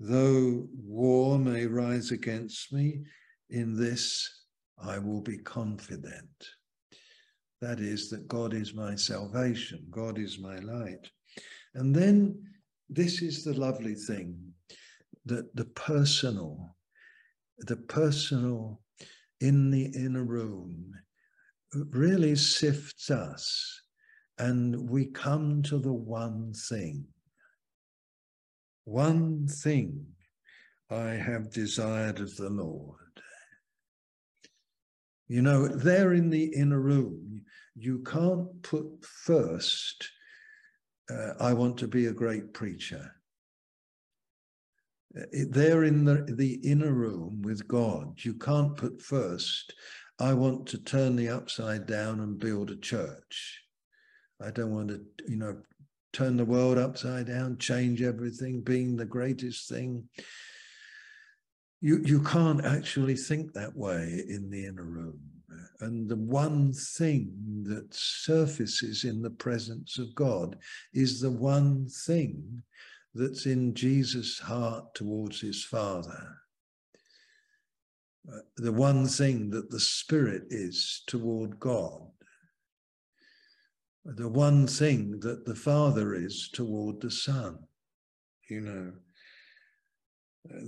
[0.00, 3.02] Though war may rise against me,
[3.50, 4.28] in this
[4.78, 6.48] I will be confident.
[7.60, 11.08] That is, that God is my salvation, God is my light.
[11.74, 12.42] And then
[12.88, 14.36] this is the lovely thing
[15.26, 16.76] that the personal,
[17.58, 18.80] the personal
[19.40, 20.92] in the inner room
[21.72, 23.80] really sifts us
[24.38, 27.06] and we come to the one thing.
[28.84, 30.06] One thing
[30.90, 32.98] I have desired of the Lord.
[35.28, 37.42] You know, there in the inner room,
[37.74, 40.10] you can't put first,
[41.10, 43.12] uh, I want to be a great preacher.
[45.16, 49.72] Uh, there in the, the inner room with God, you can't put first,
[50.18, 53.62] I want to turn the upside down and build a church.
[54.40, 55.56] I don't want to, you know,
[56.12, 60.08] turn the world upside down, change everything, being the greatest thing.
[61.80, 65.20] You, you can't actually think that way in the inner room.
[65.80, 70.56] And the one thing that surfaces in the presence of God
[70.94, 72.62] is the one thing
[73.14, 76.36] that's in Jesus' heart towards his Father.
[78.32, 82.02] Uh, the one thing that the Spirit is toward God
[84.04, 87.58] the one thing that the Father is toward the Son,
[88.50, 88.92] you know,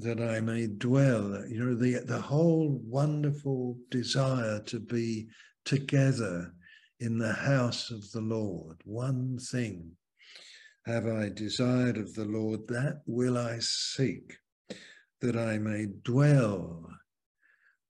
[0.02, 5.26] that I may dwell, you know, the, the whole wonderful desire to be
[5.64, 6.54] together
[7.00, 8.76] in the house of the Lord.
[8.84, 9.90] One thing
[10.86, 14.34] have I desired of the Lord, that will I seek,
[15.20, 16.88] that I may dwell,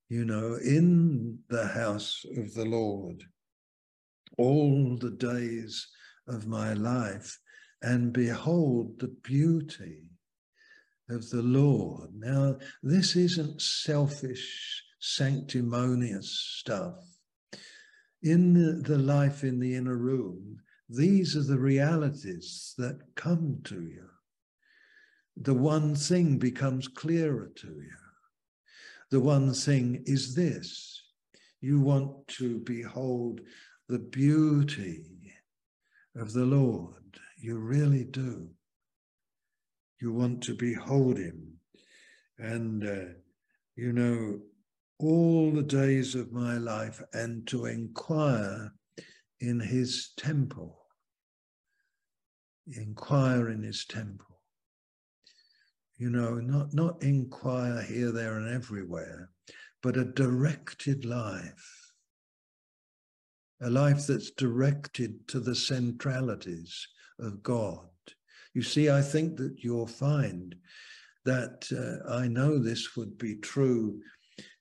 [0.09, 3.25] you know, in the house of the Lord
[4.39, 5.87] all the days
[6.27, 7.39] of my life
[7.83, 10.05] and behold the beauty
[11.11, 12.11] of the Lord.
[12.15, 16.95] Now, this isn't selfish, sanctimonious stuff.
[18.23, 23.83] In the, the life in the inner room, these are the realities that come to
[23.83, 24.09] you.
[25.37, 27.97] The one thing becomes clearer to you.
[29.11, 31.03] The one thing is this
[31.61, 33.41] you want to behold
[33.89, 35.05] the beauty
[36.17, 37.19] of the Lord.
[37.39, 38.49] You really do.
[40.01, 41.59] You want to behold him.
[42.39, 43.13] And, uh,
[43.77, 44.41] you know,
[44.99, 48.73] all the days of my life and to inquire
[49.41, 50.79] in his temple.
[52.67, 54.41] Inquire in his temple.
[55.99, 59.31] You know, not, not inquire here, there, and everywhere,
[59.83, 61.74] but a directed life
[63.63, 66.87] a life that's directed to the centralities
[67.19, 67.89] of God.
[68.55, 70.55] You see, I think that you'll find
[71.25, 74.01] that uh, I know this would be true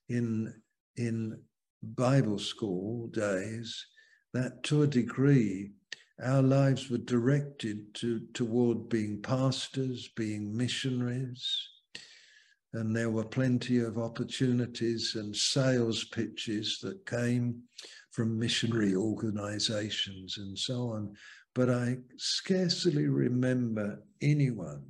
[0.08, 0.52] in,
[0.96, 1.40] in
[1.82, 3.86] Bible school days,
[4.32, 5.70] that to a degree,
[6.22, 11.68] our lives were directed to, toward being pastors, being missionaries,
[12.72, 17.62] and there were plenty of opportunities and sales pitches that came
[18.14, 21.12] from missionary organizations and so on.
[21.52, 24.84] But I scarcely remember anyone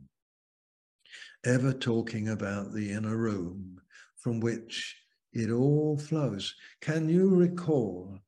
[1.46, 3.80] ever talking about the inner room
[4.18, 4.94] from which
[5.32, 6.54] it all flows.
[6.82, 8.18] Can you recall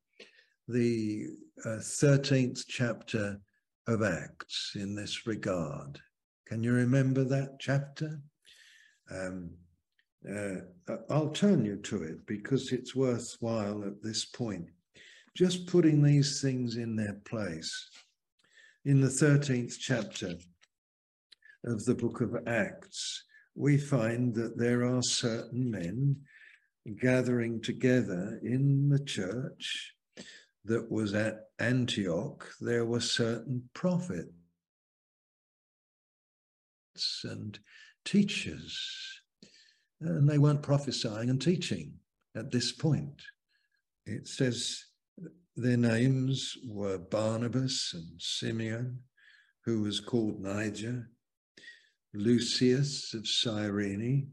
[0.67, 1.27] the
[1.65, 3.39] uh, 13th chapter
[3.87, 6.01] of Acts in this regard?
[6.47, 8.19] Can you remember that chapter?
[9.11, 9.51] Um,
[10.29, 10.57] uh,
[11.11, 14.69] I'll turn you to it because it's worthwhile at this point
[15.37, 17.91] just putting these things in their place.
[18.87, 20.37] In the 13th chapter
[21.65, 23.25] of the book of Acts,
[23.55, 26.17] we find that there are certain men
[27.03, 29.93] gathering together in the church
[30.65, 32.51] that was at Antioch.
[32.61, 34.31] There were certain prophets
[37.25, 37.59] and
[38.07, 39.21] teachers,
[40.01, 41.93] and they weren't prophesying and teaching
[42.35, 43.21] at this point.
[44.07, 44.87] It says
[45.57, 49.01] their names were Barnabas and Simeon,
[49.65, 51.11] who was called Niger,
[52.13, 54.33] Lucius of Cyrene,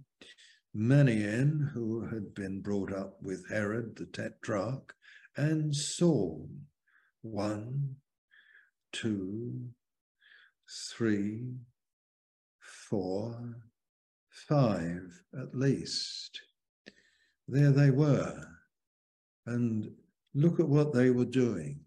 [0.75, 4.93] Manaen, who had been brought up with Herod the Tetrarch,
[5.37, 6.49] and Saul.
[7.21, 7.95] One,
[8.91, 9.69] two,
[10.91, 11.55] three,
[12.89, 13.55] four,
[14.29, 16.41] five at least.
[17.47, 18.45] There they were.
[19.45, 19.91] And
[20.33, 21.79] look at what they were doing.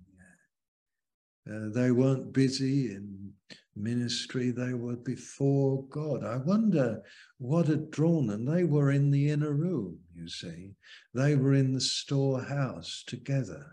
[1.49, 3.33] Uh, they weren't busy in
[3.77, 6.25] ministry, they were before God.
[6.25, 7.03] I wonder
[7.39, 8.45] what had drawn them.
[8.45, 10.73] They were in the inner room, you see.
[11.15, 13.67] They were in the storehouse together.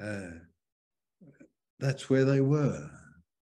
[0.00, 0.30] Uh,
[1.78, 2.90] that's where they were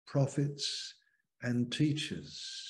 [0.07, 0.95] prophets
[1.43, 2.68] and teachers.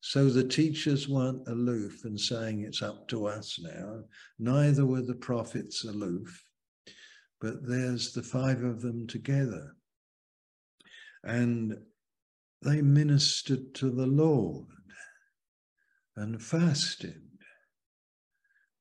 [0.00, 4.04] So the teachers weren't aloof and saying it's up to us now.
[4.38, 6.44] Neither were the prophets aloof,
[7.40, 9.74] but there's the five of them together
[11.24, 11.76] and
[12.62, 14.66] they ministered to the Lord
[16.16, 17.22] and fasted.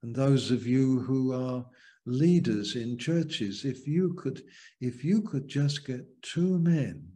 [0.01, 1.65] And those of you who are
[2.05, 4.41] leaders in churches, if you could,
[4.79, 7.07] if you could just get two men,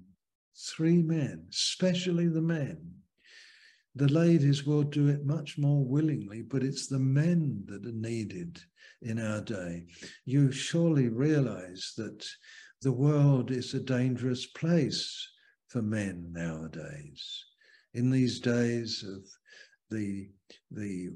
[0.76, 3.01] three men, especially the men,
[3.96, 8.60] the ladies will do it much more willingly, but it's the men that are needed
[9.02, 9.86] in our day.
[10.26, 12.26] You surely realize that
[12.82, 15.28] the world is a dangerous place
[15.68, 17.46] for men nowadays.
[17.94, 19.26] In these days of
[19.90, 20.30] the,
[20.72, 21.10] the,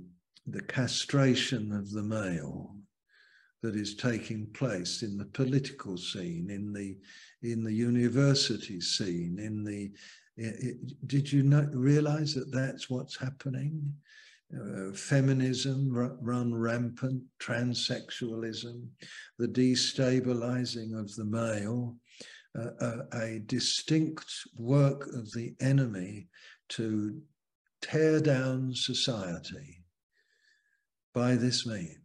[0.45, 2.76] the castration of the male
[3.63, 6.97] that is taking place in the political scene, in the,
[7.41, 9.91] in the university scene, in the,
[10.38, 13.94] it, did you not realize that that's what's happening?
[14.54, 15.90] uh, feminism
[16.22, 18.88] run rampant, transsexualism,
[19.40, 21.96] the destabilizing of the male,
[22.58, 26.28] uh, a, a distinct work of the enemy
[26.70, 27.22] to
[27.82, 29.84] tear down society
[31.14, 32.00] by this means.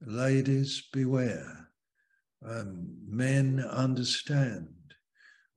[0.00, 1.68] Ladies, beware.
[2.46, 4.68] Um, men understand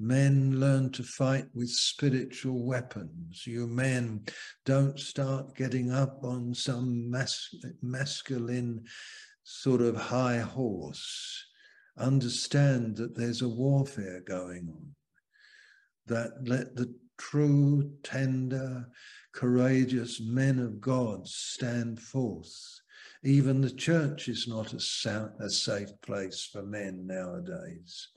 [0.03, 3.45] Men learn to fight with spiritual weapons.
[3.45, 4.25] You men
[4.65, 8.83] don't start getting up on some mas- masculine
[9.43, 11.45] sort of high horse.
[11.99, 14.95] Understand that there's a warfare going on.
[16.07, 18.89] That let the true, tender,
[19.33, 22.51] courageous men of God stand forth.
[23.23, 28.07] Even the church is not a, sa- a safe place for men nowadays.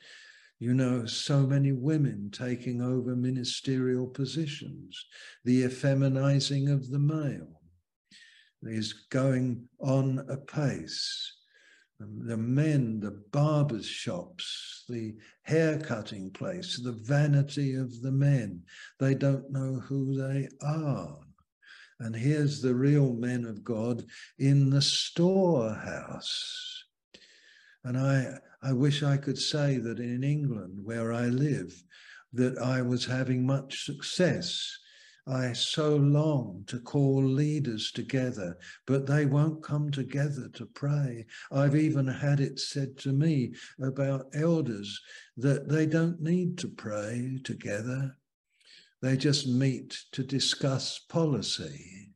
[0.65, 5.05] You know, so many women taking over ministerial positions,
[5.45, 7.61] the effeminizing of the male
[8.63, 11.35] is going on apace.
[12.01, 18.63] Um, the men, the barbers' shops, the hair cutting place, the vanity of the men,
[18.99, 21.19] they don't know who they are.
[22.01, 24.03] And here's the real men of God
[24.39, 26.85] in the storehouse.
[27.85, 31.85] And I, I wish I could say that in England, where I live,
[32.33, 34.79] that I was having much success.
[35.27, 38.57] I so long to call leaders together,
[38.87, 41.27] but they won't come together to pray.
[41.53, 43.53] I've even had it said to me
[43.83, 44.99] about elders
[45.37, 48.17] that they don't need to pray together.
[49.03, 52.13] They just meet to discuss policy.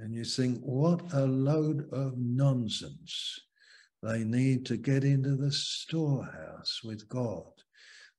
[0.00, 3.38] And you think, what a load of nonsense.
[4.02, 7.44] They need to get into the storehouse with God.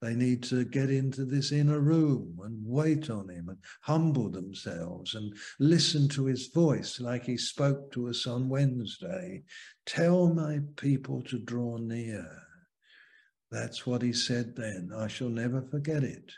[0.02, 5.16] They need to get into this inner room and wait on Him and humble themselves
[5.16, 9.44] and listen to His voice like He spoke to us on Wednesday.
[9.86, 12.30] Tell my people to draw near.
[13.52, 14.92] That's what He said then.
[14.96, 16.32] I shall never forget it.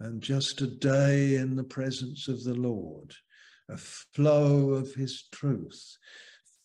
[0.00, 3.12] And just a day in the presence of the Lord,
[3.68, 5.96] a flow of His truth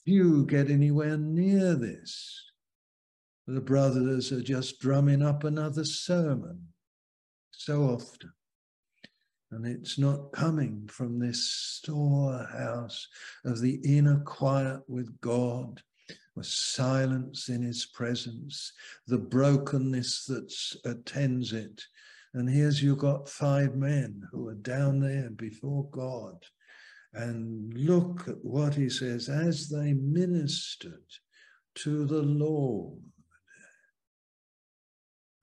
[0.05, 2.43] few get anywhere near this.
[3.47, 6.67] The brothers are just drumming up another sermon
[7.51, 8.31] so often.
[9.51, 13.07] And it's not coming from this storehouse
[13.45, 15.81] of the inner quiet with God,
[16.35, 18.73] with silence in his presence,
[19.05, 20.51] the brokenness that
[20.89, 21.83] attends it.
[22.33, 26.43] And here's you've got five men who are down there before God
[27.13, 31.05] and look at what he says as they ministered
[31.75, 32.99] to the Lord.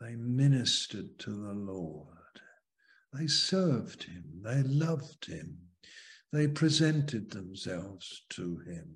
[0.00, 2.06] They ministered to the Lord.
[3.12, 4.24] They served him.
[4.42, 5.58] They loved him.
[6.32, 8.94] They presented themselves to him.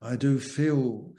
[0.00, 1.12] I do feel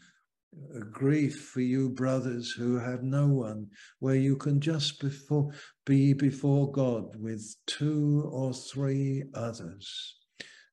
[0.76, 3.68] a grief for you brothers who have no one
[4.00, 5.52] where you can just before
[5.86, 10.19] be before God with two or three others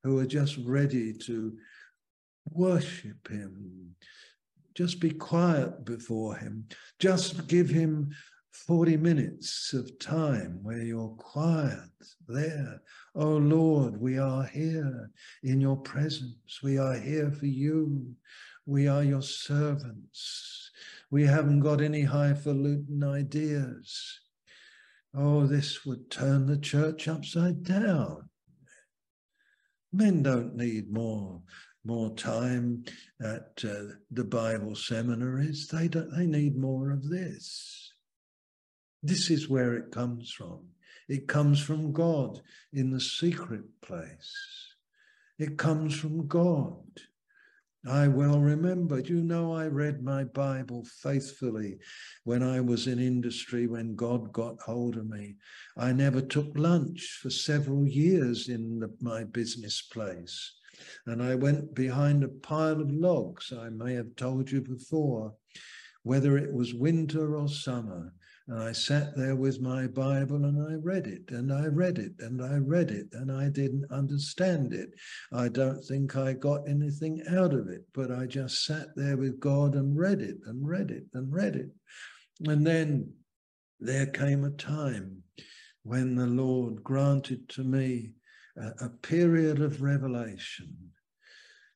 [0.07, 1.53] who are just ready to
[2.53, 3.97] worship him.
[4.73, 6.65] Just be quiet before him.
[7.01, 8.11] Just give him
[8.53, 11.91] 40 minutes of time where you're quiet
[12.29, 12.81] there.
[13.17, 15.11] Oh Lord, we are here
[15.43, 16.61] in your presence.
[16.63, 18.15] We are here for you.
[18.65, 20.71] We are your servants.
[21.11, 24.21] We haven't got any highfalutin ideas.
[25.17, 28.26] Oh, this would turn the church upside down.
[29.93, 31.43] Men don't need more
[31.87, 32.85] more time
[33.23, 35.69] at uh, the Bible seminaries.
[35.69, 36.11] They don't.
[36.17, 37.93] They need more of this.
[39.03, 40.67] This is where it comes from.
[41.09, 42.41] It comes from God
[42.73, 44.35] in the secret place.
[45.39, 46.83] It comes from God.
[47.89, 51.79] I well remember, you know, I read my Bible faithfully
[52.25, 55.37] when I was in industry, when God got hold of me.
[55.77, 60.55] I never took lunch for several years in the, my business place.
[61.07, 65.35] And I went behind a pile of logs, I may have told you before,
[66.03, 68.13] whether it was winter or summer.
[68.49, 72.13] And I sat there with my Bible and I read it and I read it
[72.21, 74.91] and I read it and I didn't understand it.
[75.33, 79.41] I don't think I got anything out of it, but I just sat there with
[79.41, 81.71] God and read it and read it and read it.
[82.45, 83.13] And then
[83.81, 85.25] there came a time
[85.83, 88.13] when the Lord granted to me
[88.57, 90.93] a, a period of revelation.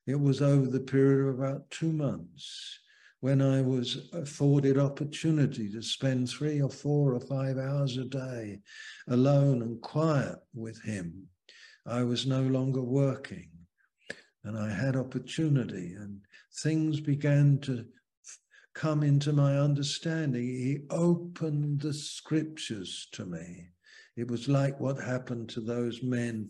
[0.07, 2.79] It was over the period of about two months
[3.21, 8.59] when I was afforded opportunity to spend three or four or five hours a day
[9.07, 11.27] alone and quiet with him,
[11.85, 13.49] I was no longer working.
[14.43, 16.19] And I had opportunity, and
[16.63, 17.85] things began to
[18.73, 20.41] come into my understanding.
[20.41, 23.67] He opened the scriptures to me.
[24.17, 26.49] It was like what happened to those men,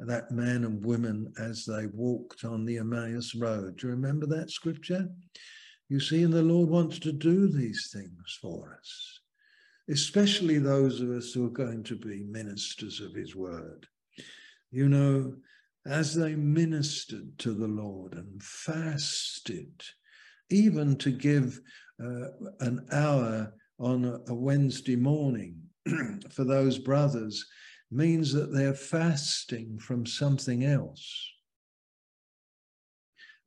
[0.00, 3.78] that man and women as they walked on the Emmaus Road.
[3.78, 5.08] Do you remember that scripture?
[5.90, 9.20] You see, and the Lord wants to do these things for us,
[9.88, 13.88] especially those of us who are going to be ministers of His word.
[14.70, 15.34] You know,
[15.84, 19.82] as they ministered to the Lord and fasted,
[20.48, 21.60] even to give
[22.00, 22.28] uh,
[22.60, 25.56] an hour on a, a Wednesday morning
[26.30, 27.44] for those brothers
[27.90, 31.32] means that they're fasting from something else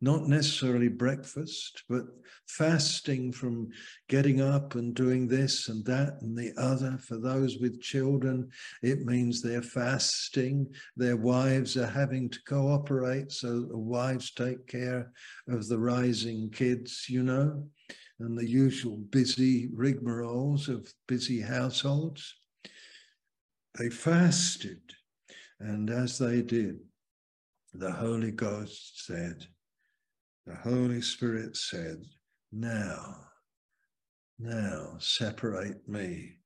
[0.03, 2.03] not necessarily breakfast, but
[2.45, 3.69] fasting from
[4.09, 6.97] getting up and doing this and that and the other.
[6.97, 8.49] For those with children,
[8.81, 10.67] it means they're fasting.
[10.97, 15.09] Their wives are having to cooperate, so the wives take care
[15.47, 17.65] of the rising kids, you know,
[18.19, 22.35] and the usual busy rigmaroles of busy households.
[23.79, 24.81] They fasted,
[25.61, 26.79] and as they did,
[27.73, 29.47] the Holy Ghost said,
[30.45, 32.03] the Holy Spirit said,
[32.51, 33.15] Now,
[34.39, 36.37] now separate me,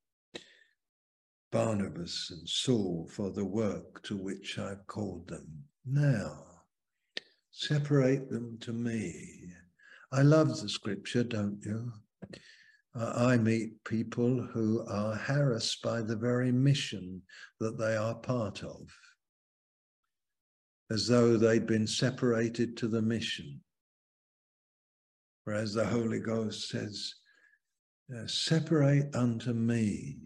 [1.51, 5.63] Barnabas and Saul, for the work to which I've called them.
[5.85, 6.43] Now,
[7.51, 9.51] separate them to me.
[10.11, 11.91] I love the scripture, don't you?
[12.95, 17.21] I meet people who are harassed by the very mission
[17.59, 18.89] that they are part of,
[20.89, 23.61] as though they'd been separated to the mission.
[25.47, 27.13] Whereas the Holy Ghost says,
[28.13, 30.17] uh, Separate unto me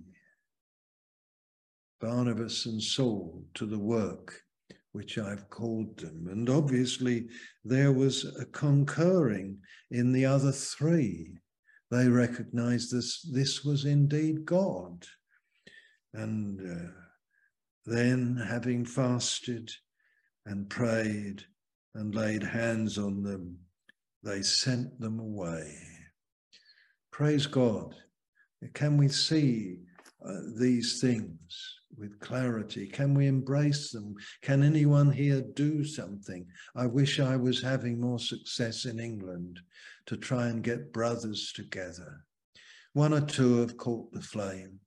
[2.00, 4.42] Barnabas and Saul to the work
[4.94, 6.28] which I've called them.
[6.32, 7.28] And obviously,
[7.64, 9.60] there was a concurring
[9.92, 11.38] in the other three.
[11.92, 15.06] They recognized this, this was indeed God.
[16.16, 16.92] And uh,
[17.86, 19.70] then, having fasted
[20.48, 21.44] and prayed
[21.94, 23.60] and laid hands on them,
[24.24, 25.76] they sent them away.
[27.12, 27.96] Praise God.
[28.74, 29.80] Can we see
[30.26, 31.38] uh, these things
[31.98, 32.88] with clarity?
[32.88, 34.16] Can we embrace them?
[34.42, 36.46] Can anyone here do something?
[36.76, 39.60] I wish I was having more success in England
[40.06, 42.26] to try and get brothers together.
[42.94, 44.80] One or two have caught the flame.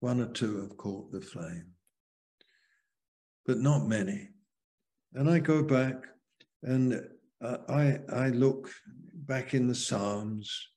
[0.00, 1.66] One or two have caught the flame,
[3.46, 4.30] but not many.
[5.14, 5.94] And I go back
[6.62, 7.00] and
[7.40, 8.70] uh, I, I look
[9.14, 10.68] back in the Psalms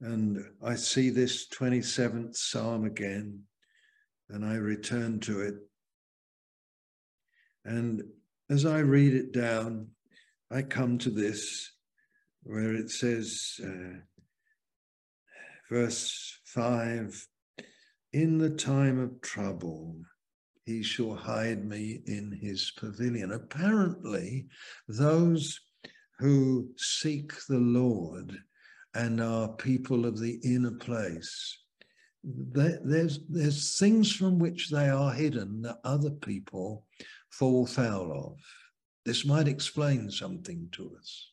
[0.00, 3.42] and I see this 27th Psalm again,
[4.30, 5.54] and I return to it.
[7.64, 8.02] And
[8.48, 9.88] as I read it down,
[10.50, 11.70] I come to this
[12.42, 13.98] where it says, uh,
[15.68, 17.26] verse 5
[18.14, 19.96] In the time of trouble,
[20.64, 23.32] he shall hide me in his pavilion.
[23.32, 24.46] Apparently,
[24.88, 25.60] those
[26.18, 28.36] who seek the Lord
[28.94, 31.58] and are people of the inner place,
[32.22, 36.84] there's, there's things from which they are hidden that other people
[37.30, 38.38] fall foul of.
[39.06, 41.30] This might explain something to us.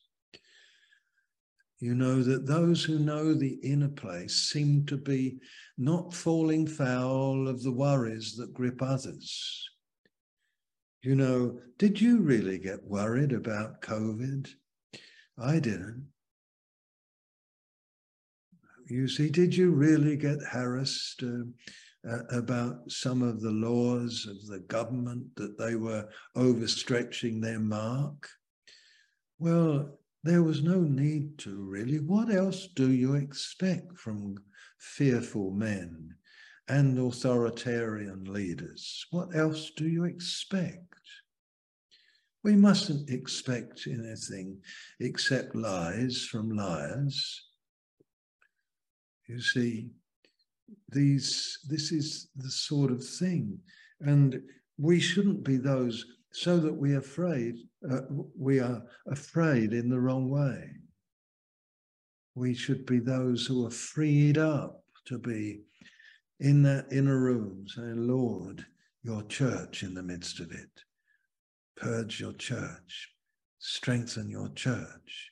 [1.80, 5.38] You know that those who know the inner place seem to be
[5.78, 9.70] not falling foul of the worries that grip others.
[11.02, 14.50] You know, did you really get worried about COVID?
[15.38, 16.08] I didn't.
[18.88, 21.44] You see, did you really get harassed uh,
[22.10, 28.28] uh, about some of the laws of the government that they were overstretching their mark?
[29.38, 32.00] Well, there was no need to really.
[32.00, 34.36] What else do you expect from
[34.78, 36.14] fearful men
[36.68, 39.06] and authoritarian leaders?
[39.10, 40.94] What else do you expect?
[42.44, 44.58] We mustn't expect anything
[45.00, 47.46] except lies from liars.
[49.26, 49.90] You see,
[50.88, 53.58] these this is the sort of thing,
[54.00, 54.40] and
[54.78, 57.56] we shouldn't be those so that we are afraid
[57.90, 58.02] uh,
[58.36, 60.70] we are afraid in the wrong way.
[62.38, 65.62] We should be those who are freed up to be
[66.38, 68.64] in that inner room, saying, Lord,
[69.02, 70.70] your church in the midst of it.
[71.76, 73.08] Purge your church,
[73.58, 75.30] strengthen your church,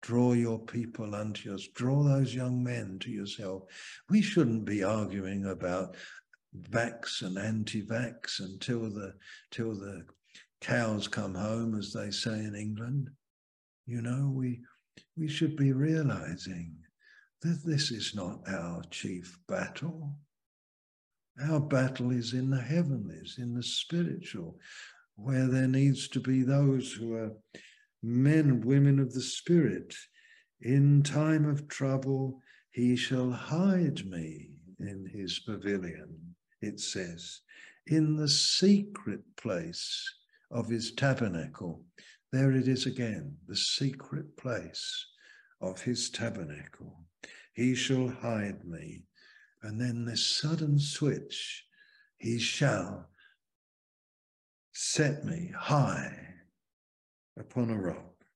[0.00, 3.64] draw your people unto us, draw those young men to yourself.
[4.08, 5.94] We shouldn't be arguing about
[6.70, 9.12] vax and anti-vax until the
[9.50, 10.06] till the
[10.62, 13.10] cows come home, as they say in England.
[13.84, 14.62] You know, we
[15.16, 16.76] we should be realizing
[17.42, 20.14] that this is not our chief battle.
[21.42, 24.58] Our battle is in the heavenlies, in the spiritual,
[25.16, 27.32] where there needs to be those who are
[28.02, 29.94] men and women of the Spirit.
[30.60, 32.40] In time of trouble,
[32.70, 37.40] he shall hide me in his pavilion, it says,
[37.86, 40.02] in the secret place
[40.50, 41.84] of his tabernacle.
[42.36, 45.06] There it is again, the secret place
[45.62, 47.06] of his tabernacle.
[47.54, 49.04] He shall hide me.
[49.62, 51.64] And then this sudden switch,
[52.18, 53.08] he shall
[54.74, 56.34] set me high
[57.38, 58.26] upon a rock.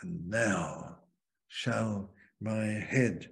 [0.00, 1.00] And now
[1.48, 3.28] shall my head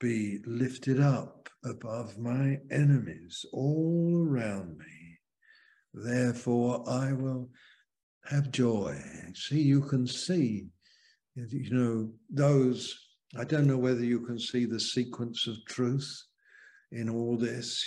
[0.00, 5.20] be lifted up above my enemies all around me.
[5.94, 7.50] Therefore, I will
[8.28, 8.94] have joy.
[9.34, 10.66] See, you can see,
[11.34, 12.98] you know, those,
[13.38, 16.24] I don't know whether you can see the sequence of truth
[16.92, 17.84] in all this.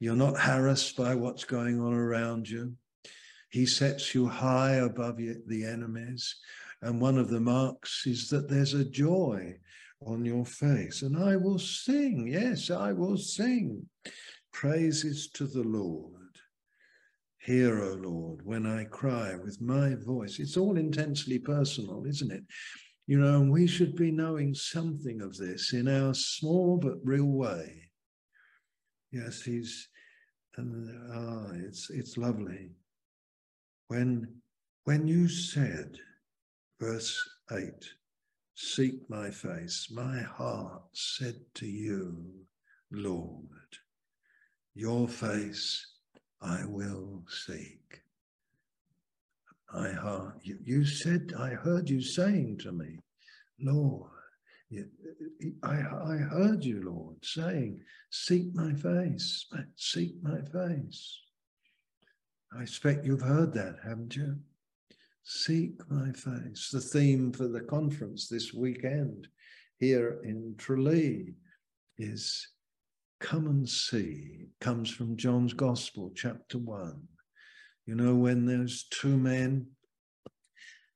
[0.00, 2.74] You're not harassed by what's going on around you.
[3.50, 6.36] He sets you high above the enemies.
[6.82, 9.54] And one of the marks is that there's a joy
[10.04, 11.02] on your face.
[11.02, 12.28] And I will sing.
[12.28, 13.86] Yes, I will sing
[14.52, 16.17] praises to the Lord.
[17.48, 20.38] Hear, O Lord, when I cry with my voice.
[20.38, 22.44] It's all intensely personal, isn't it?
[23.06, 27.24] You know, and we should be knowing something of this in our small but real
[27.24, 27.90] way.
[29.12, 29.88] Yes, he's,
[30.58, 32.72] and ah, it's it's lovely.
[33.86, 34.28] When
[34.84, 35.96] when you said,
[36.78, 37.18] verse
[37.52, 37.88] eight,
[38.56, 42.26] seek my face, my heart said to you,
[42.92, 43.78] Lord,
[44.74, 45.94] your face
[46.40, 48.02] I will seek.
[49.74, 52.98] I heard you, said, I heard you saying to me,
[53.60, 54.10] Lord,
[55.62, 57.80] I, I heard you, Lord, saying,
[58.10, 61.20] Seek my face, seek my face.
[62.56, 64.36] I expect you've heard that, haven't you?
[65.24, 66.70] Seek my face.
[66.72, 69.28] The theme for the conference this weekend
[69.78, 71.34] here in Tralee
[71.98, 72.48] is
[73.20, 77.02] come and see comes from John's Gospel, chapter one.
[77.86, 79.66] You know, when there's two men,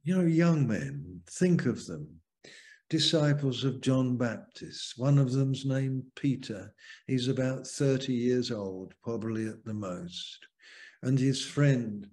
[0.05, 2.21] you know, young men, think of them,
[2.91, 4.95] disciples of John Baptist.
[4.99, 6.75] One of them's named Peter.
[7.07, 10.39] He's about 30 years old, probably at the most.
[11.03, 12.07] And his friend,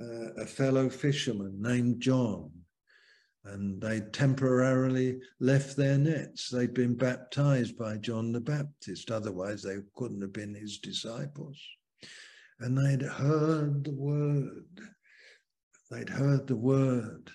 [0.00, 2.50] uh, a fellow fisherman named John
[3.44, 6.50] and they temporarily left their nets.
[6.50, 11.58] They'd been baptized by John the Baptist, otherwise, they couldn't have been his disciples.
[12.58, 14.80] And they'd heard the word,
[15.90, 17.30] they'd heard the word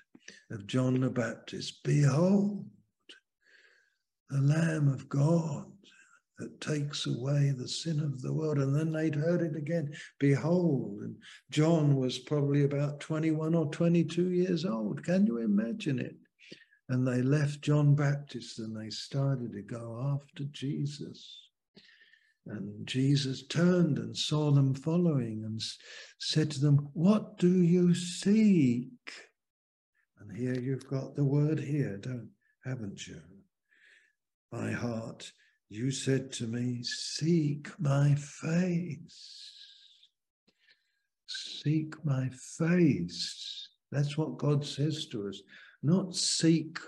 [0.52, 2.66] of John the Baptist Behold,
[4.30, 5.72] the Lamb of God
[6.38, 8.58] that takes away the sin of the world.
[8.58, 9.94] And then they'd heard it again.
[10.20, 11.16] Behold, and
[11.50, 15.04] John was probably about 21 or 22 years old.
[15.04, 16.16] Can you imagine it?
[16.90, 21.40] And they left John Baptist and they started to go after Jesus.
[22.48, 25.60] And Jesus turned and saw them following and
[26.20, 29.12] said to them, What do you seek?
[30.20, 32.30] And here you've got the word here, don't
[32.66, 33.22] haven't you?
[34.52, 35.32] My heart
[35.70, 39.52] you said to me, Seek my face.
[41.28, 43.70] Seek my face.
[43.92, 45.42] That's what God says to us.
[45.82, 46.80] Not seek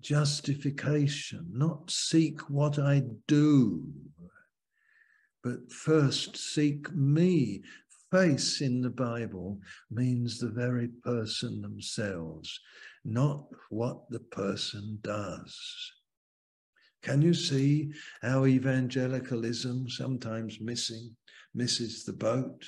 [0.00, 3.84] justification, not seek what I do,
[5.42, 7.62] but first seek me.
[8.10, 9.58] Face in the Bible
[9.90, 12.60] means the very person themselves,
[13.04, 15.92] not what the person does.
[17.02, 17.92] Can you see
[18.22, 21.16] how evangelicalism sometimes missing
[21.54, 22.64] misses the boat?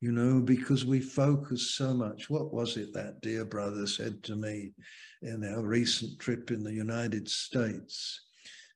[0.00, 2.28] You know, because we focus so much.
[2.28, 4.72] What was it that dear brother said to me
[5.20, 8.20] in our recent trip in the United States?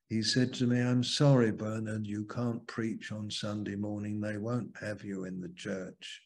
[0.09, 4.21] He said to me, I'm sorry, Bernard, you can't preach on Sunday morning.
[4.21, 6.21] They won't have you in the church.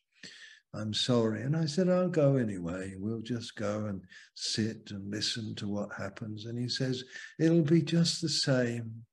[0.73, 1.41] I'm sorry.
[1.41, 2.93] And I said, I'll go anyway.
[2.97, 4.01] We'll just go and
[4.35, 6.45] sit and listen to what happens.
[6.45, 7.03] And he says,
[7.39, 9.03] It'll be just the same.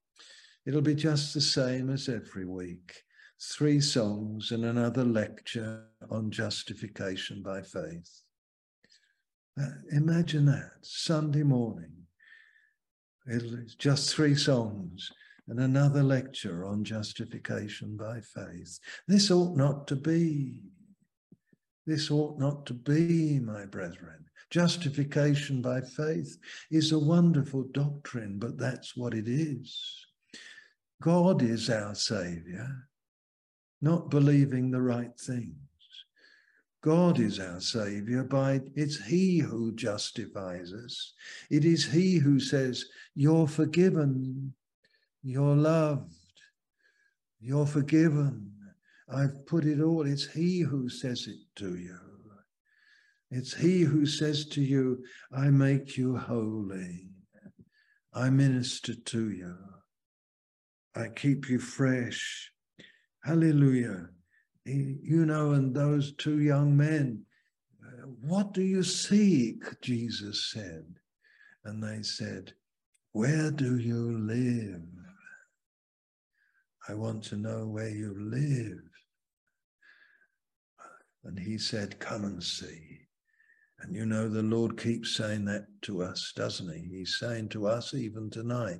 [0.65, 3.03] It'll be just the same as every week.
[3.41, 8.21] Three songs and another lecture on justification by faith.
[9.59, 11.91] Uh, imagine that Sunday morning.
[13.25, 15.11] It's just three songs
[15.47, 18.79] and another lecture on justification by faith.
[19.07, 20.61] This ought not to be.
[21.89, 24.25] This ought not to be, my brethren.
[24.51, 26.37] Justification by faith
[26.69, 30.05] is a wonderful doctrine, but that's what it is.
[31.01, 32.87] God is our Savior,
[33.81, 35.55] not believing the right things.
[36.83, 41.13] God is our Savior by it's He who justifies us.
[41.49, 42.85] It is He who says,
[43.15, 44.53] You're forgiven,
[45.23, 46.13] you're loved,
[47.39, 48.58] you're forgiven,
[49.13, 50.05] I've put it all.
[50.05, 51.99] It's He who says it to you.
[53.31, 55.03] It's He who says to you,
[55.35, 57.09] I make you holy.
[58.13, 59.55] I minister to you.
[60.95, 62.51] I keep you fresh.
[63.23, 64.07] Hallelujah.
[64.67, 67.23] Eh, you know, and those two young men,
[67.85, 69.63] uh, what do you seek?
[69.81, 70.85] Jesus said.
[71.65, 72.53] And they said,
[73.11, 74.81] Where do you live?
[76.87, 78.88] I want to know where you live.
[81.23, 82.99] And he said, Come and see.
[83.81, 86.97] And you know, the Lord keeps saying that to us, doesn't he?
[86.97, 88.79] He's saying to us even tonight,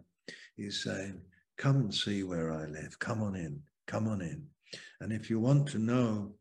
[0.55, 1.21] He's saying,
[1.57, 2.97] Come and see where I live.
[2.99, 3.61] Come on in.
[3.87, 4.45] Come on in.
[5.01, 6.33] And if you want to know,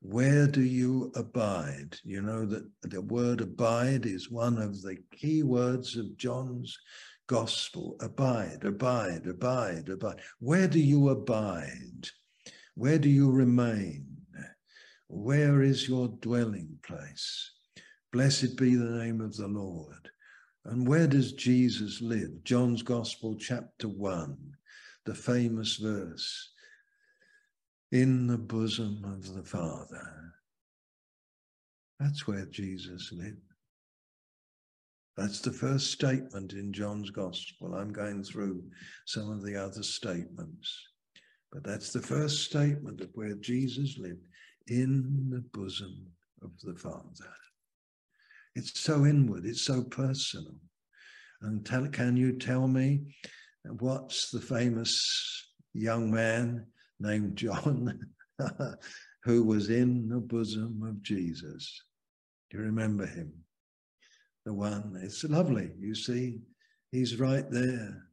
[0.00, 1.96] where do you abide?
[2.04, 6.78] You know that the word abide is one of the key words of John's
[7.26, 7.96] gospel.
[8.00, 10.20] Abide, abide, abide, abide.
[10.38, 12.08] Where do you abide?
[12.74, 14.17] Where do you remain?
[15.08, 17.52] Where is your dwelling place?
[18.12, 20.10] Blessed be the name of the Lord.
[20.64, 22.44] And where does Jesus live?
[22.44, 24.36] John's Gospel, chapter 1,
[25.06, 26.50] the famous verse
[27.90, 30.34] in the bosom of the Father.
[31.98, 33.38] That's where Jesus lived.
[35.16, 37.74] That's the first statement in John's Gospel.
[37.74, 38.62] I'm going through
[39.06, 40.80] some of the other statements,
[41.50, 44.27] but that's the first statement of where Jesus lived
[44.68, 46.06] in the bosom
[46.42, 47.32] of the Father.
[48.54, 50.54] It's so inward, it's so personal.
[51.42, 53.14] And tell, can you tell me
[53.78, 56.66] what's the famous young man
[56.98, 57.98] named John
[59.24, 61.82] who was in the bosom of Jesus?
[62.50, 63.32] Do you remember him?
[64.44, 66.40] The one, it's lovely, you see,
[66.90, 68.07] he's right there.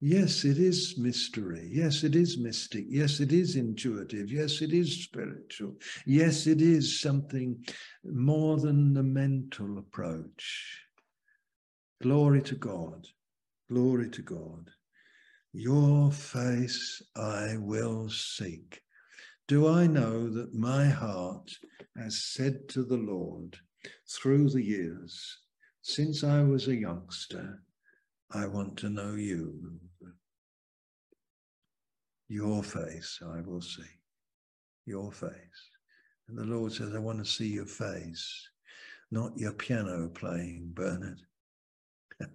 [0.00, 1.70] Yes, it is mystery.
[1.72, 2.84] Yes, it is mystic.
[2.88, 4.30] Yes, it is intuitive.
[4.30, 5.76] Yes, it is spiritual.
[6.04, 7.64] Yes, it is something
[8.04, 10.82] more than the mental approach.
[12.02, 13.06] Glory to God.
[13.70, 14.70] Glory to God.
[15.54, 18.82] Your face I will seek.
[19.48, 21.50] Do I know that my heart
[21.96, 23.56] has said to the Lord
[24.10, 25.38] through the years,
[25.80, 27.62] since I was a youngster,
[28.32, 29.80] I want to know you.
[32.28, 33.82] Your face I will see.
[34.84, 35.30] Your face.
[36.28, 38.48] And the Lord says, I want to see your face,
[39.10, 41.20] not your piano playing, Bernard,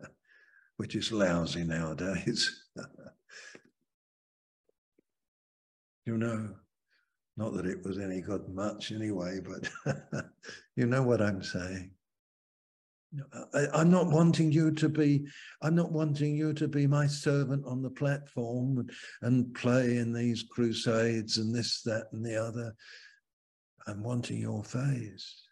[0.77, 2.63] which is lousy nowadays.
[6.05, 6.49] You know,
[7.37, 9.69] not that it was any good much anyway, but
[10.75, 11.91] you know what I'm saying.
[13.53, 15.25] I, am not wanting you to be,
[15.61, 18.91] I'm not wanting you to be my servant on the platform and,
[19.21, 22.73] and play in these crusades and this, that, and the other.
[23.87, 25.43] I'm wanting your face.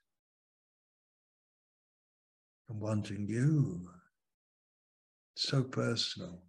[2.69, 3.89] I'm wanting you.
[5.35, 6.41] So personal.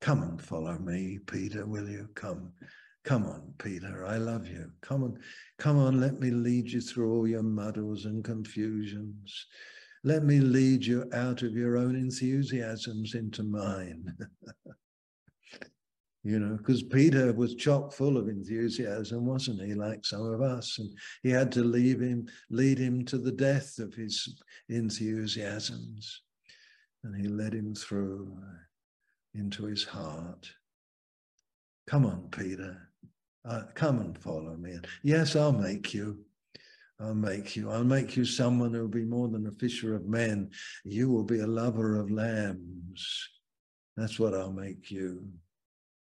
[0.00, 2.08] Come and follow me, Peter, will you?
[2.14, 2.52] Come.
[3.04, 4.70] Come on, Peter, I love you.
[4.82, 5.18] Come on,
[5.58, 9.46] come on, let me lead you through all your muddles and confusions.
[10.04, 14.14] Let me lead you out of your own enthusiasms into mine.
[16.22, 19.74] you know, because Peter was chock full of enthusiasm, wasn't he?
[19.74, 20.90] Like some of us, and
[21.22, 26.22] he had to leave him, lead him to the death of his enthusiasms,
[27.04, 28.36] and he led him through
[29.34, 30.50] into his heart.
[31.86, 32.89] Come on, Peter.
[33.48, 34.78] Uh, come and follow me.
[35.02, 36.18] Yes, I'll make you.
[37.00, 37.70] I'll make you.
[37.70, 40.50] I'll make you someone who will be more than a fisher of men.
[40.84, 43.28] You will be a lover of lambs.
[43.96, 45.26] That's what I'll make you.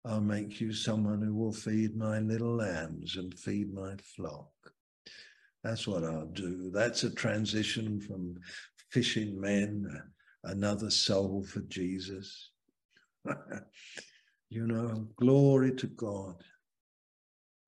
[0.05, 4.51] I'll make you someone who will feed my little lambs and feed my flock.
[5.63, 6.71] That's what I'll do.
[6.73, 8.35] That's a transition from
[8.89, 9.85] fishing men,
[10.45, 12.51] another soul for Jesus.
[14.49, 16.41] you know, glory to God.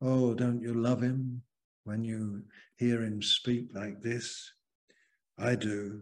[0.02, 1.42] Oh, don't you love him
[1.84, 2.44] when you
[2.78, 4.54] hear him speak like this?
[5.38, 6.02] I do.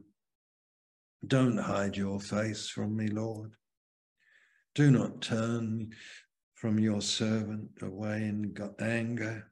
[1.25, 3.53] Don't hide your face from me, Lord.
[4.75, 5.93] Do not turn
[6.53, 9.51] from your servant away in anger.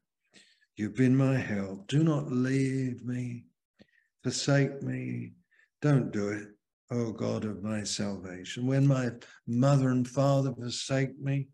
[0.75, 1.87] You've been my help.
[1.87, 3.45] Do not leave me,
[4.21, 5.33] forsake me.
[5.81, 6.47] Don't do it,
[6.91, 8.67] O God of my salvation.
[8.67, 9.09] When my
[9.47, 11.47] mother and father forsake me,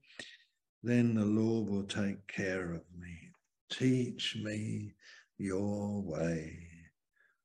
[0.84, 3.30] then the Lord will take care of me.
[3.72, 4.94] Teach me
[5.38, 6.58] your way,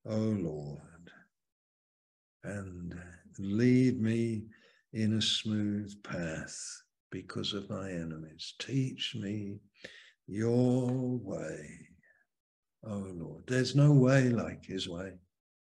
[0.07, 1.11] O Lord,
[2.45, 2.95] and
[3.39, 4.45] lead me
[4.93, 6.59] in a smooth path
[7.11, 8.55] because of my enemies.
[8.59, 9.61] Teach me
[10.27, 11.69] your way,
[12.85, 13.45] O Lord.
[13.47, 15.13] There's no way like his way.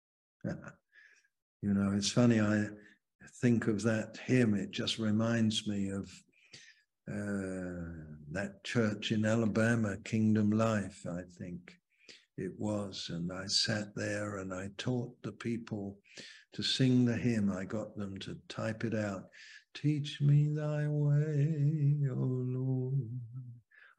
[0.45, 2.69] you know, it's funny, I
[3.41, 6.11] think of that hymn, it just reminds me of
[7.09, 11.73] uh, that church in Alabama, Kingdom Life, I think
[12.37, 13.09] it was.
[13.11, 15.99] And I sat there and I taught the people
[16.53, 17.53] to sing the hymn.
[17.53, 19.25] I got them to type it out.
[19.75, 23.21] Teach me thy way, O Lord.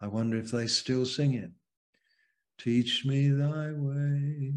[0.02, 1.52] I wonder if they still sing it.
[2.60, 4.54] Teach me thy way,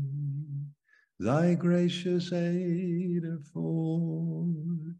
[1.19, 4.97] thy gracious aid afford.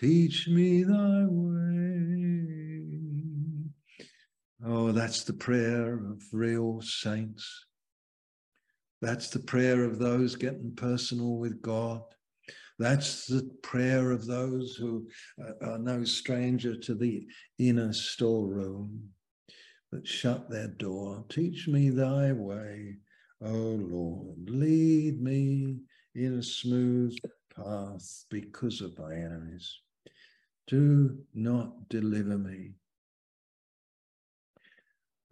[0.00, 2.84] Teach me thy way.
[4.64, 7.64] Oh, that's the prayer of real saints.
[9.02, 12.02] That's the prayer of those getting personal with God.
[12.78, 15.08] That's the prayer of those who
[15.62, 17.26] are no stranger to the
[17.58, 19.08] inner storeroom,
[19.90, 21.24] but shut their door.
[21.28, 22.98] Teach me thy way,
[23.42, 24.48] O Lord.
[24.48, 25.78] Lead me
[26.14, 27.18] in a smooth
[27.56, 29.80] path because of my enemies.
[30.68, 32.74] Do not deliver me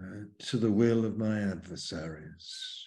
[0.02, 2.86] uh, to the will of my adversaries.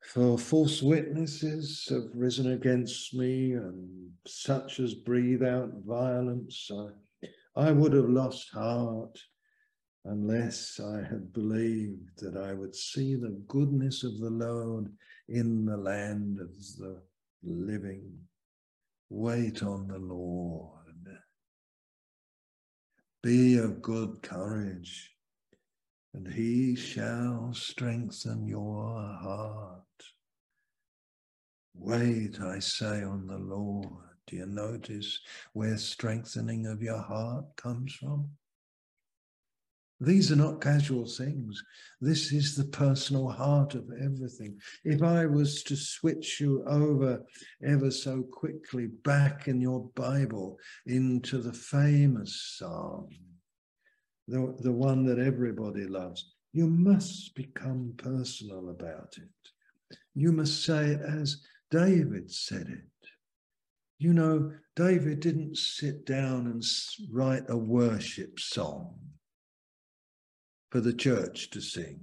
[0.00, 6.70] For false witnesses have risen against me, and such as breathe out violence.
[6.72, 9.18] I, I would have lost heart
[10.06, 14.90] unless I had believed that I would see the goodness of the Lord
[15.28, 17.02] in the land of the
[17.42, 18.12] living.
[19.14, 21.18] Wait on the Lord.
[23.22, 25.10] Be of good courage,
[26.14, 29.82] and he shall strengthen your heart.
[31.74, 33.86] Wait, I say, on the Lord.
[34.26, 35.20] Do you notice
[35.52, 38.30] where strengthening of your heart comes from?
[40.02, 41.62] These are not casual things.
[42.00, 44.58] This is the personal heart of everything.
[44.84, 47.22] If I was to switch you over
[47.64, 53.10] ever so quickly back in your Bible into the famous psalm,
[54.26, 59.98] the, the one that everybody loves, you must become personal about it.
[60.16, 63.08] You must say it as David said it.
[64.00, 66.64] You know, David didn't sit down and
[67.08, 68.96] write a worship song
[70.72, 72.00] for the church to sing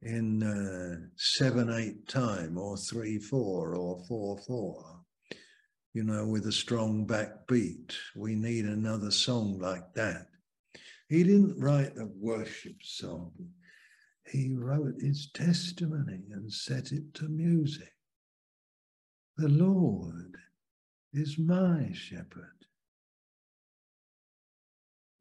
[0.00, 5.00] in uh, seven eight time or three four or four four.
[5.92, 7.94] you know, with a strong backbeat.
[8.16, 10.26] We need another song like that.
[11.08, 13.32] He didn't write a worship song.
[14.26, 17.92] He wrote his testimony and set it to music.
[19.36, 20.36] The Lord
[21.12, 22.50] is my shepherd.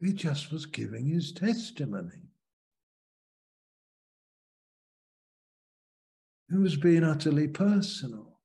[0.03, 2.29] He just was giving his testimony.
[6.49, 8.39] He was being utterly personal.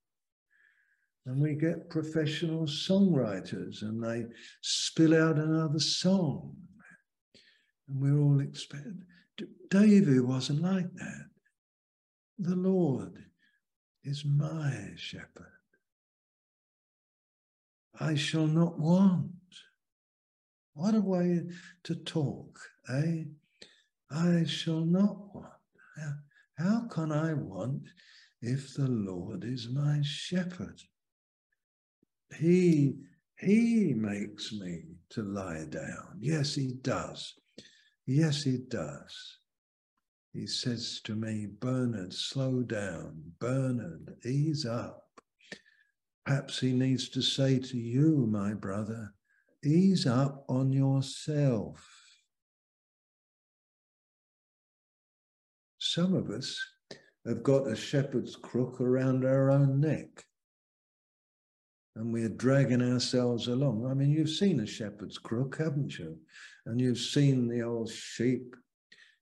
[1.27, 4.27] And we get professional songwriters and they
[4.63, 6.55] spill out another song.
[7.89, 9.03] And we're all expected.
[9.69, 11.27] David wasn't like that.
[12.39, 13.19] The Lord
[14.05, 15.53] is my shepherd.
[17.99, 19.33] I shall not want.
[20.79, 21.43] What a way
[21.83, 22.57] to talk,
[22.89, 23.25] eh?
[24.13, 25.49] I shall not want.
[26.57, 27.83] How, can I want
[28.41, 30.81] if the Lord is my shepherd?
[32.39, 32.95] He,
[33.41, 36.17] he makes me to lie down.
[36.21, 37.35] Yes, he does.
[38.07, 39.39] Yes, he does.
[40.33, 43.21] He says to me, Bernard, slow down.
[43.41, 45.09] Bernard, ease up.
[46.25, 49.13] Perhaps he needs to say to you, my brother,
[49.65, 51.87] ease up on yourself.
[55.79, 56.59] Some of us
[57.27, 60.25] have got a shepherd's crook around our own neck
[61.99, 63.85] and we're dragging ourselves along.
[63.91, 66.17] I mean, you've seen a shepherd's crook, haven't you?
[66.67, 68.55] And you've seen the old sheep,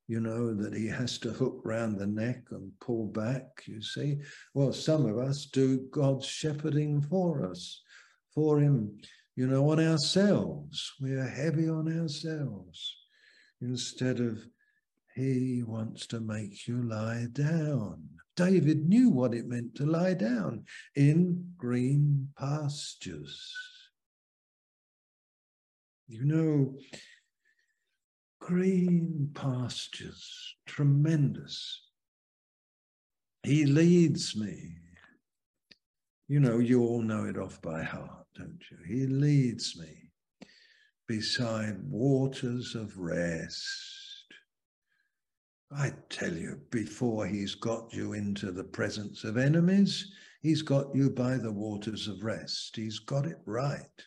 [0.08, 4.18] you know, that he has to hook round the neck and pull back, you see.
[4.52, 7.82] Well, some of us do God's shepherding for us,
[8.34, 8.98] for him,
[9.36, 10.92] you know, on ourselves.
[11.00, 12.96] We are heavy on ourselves
[13.60, 14.38] instead of
[15.14, 18.02] he wants to make you lie down.
[18.34, 20.64] David knew what it meant to lie down
[20.94, 23.54] in green pastures.
[26.06, 26.74] You know,
[28.40, 31.82] green pastures, tremendous.
[33.42, 34.74] He leads me.
[36.28, 38.78] You know, you all know it off by heart, don't you?
[38.86, 40.10] He leads me
[41.06, 44.06] beside waters of rest
[45.72, 51.10] I tell you, before he's got you into the presence of enemies, he's got you
[51.10, 52.76] by the waters of rest.
[52.76, 54.04] He's got it right.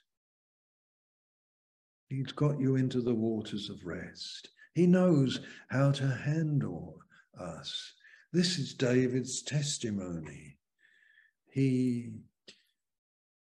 [2.07, 4.49] He's got you into the waters of rest.
[4.73, 6.97] He knows how to handle
[7.37, 7.93] us.
[8.31, 10.57] This is David's testimony.
[11.51, 12.11] He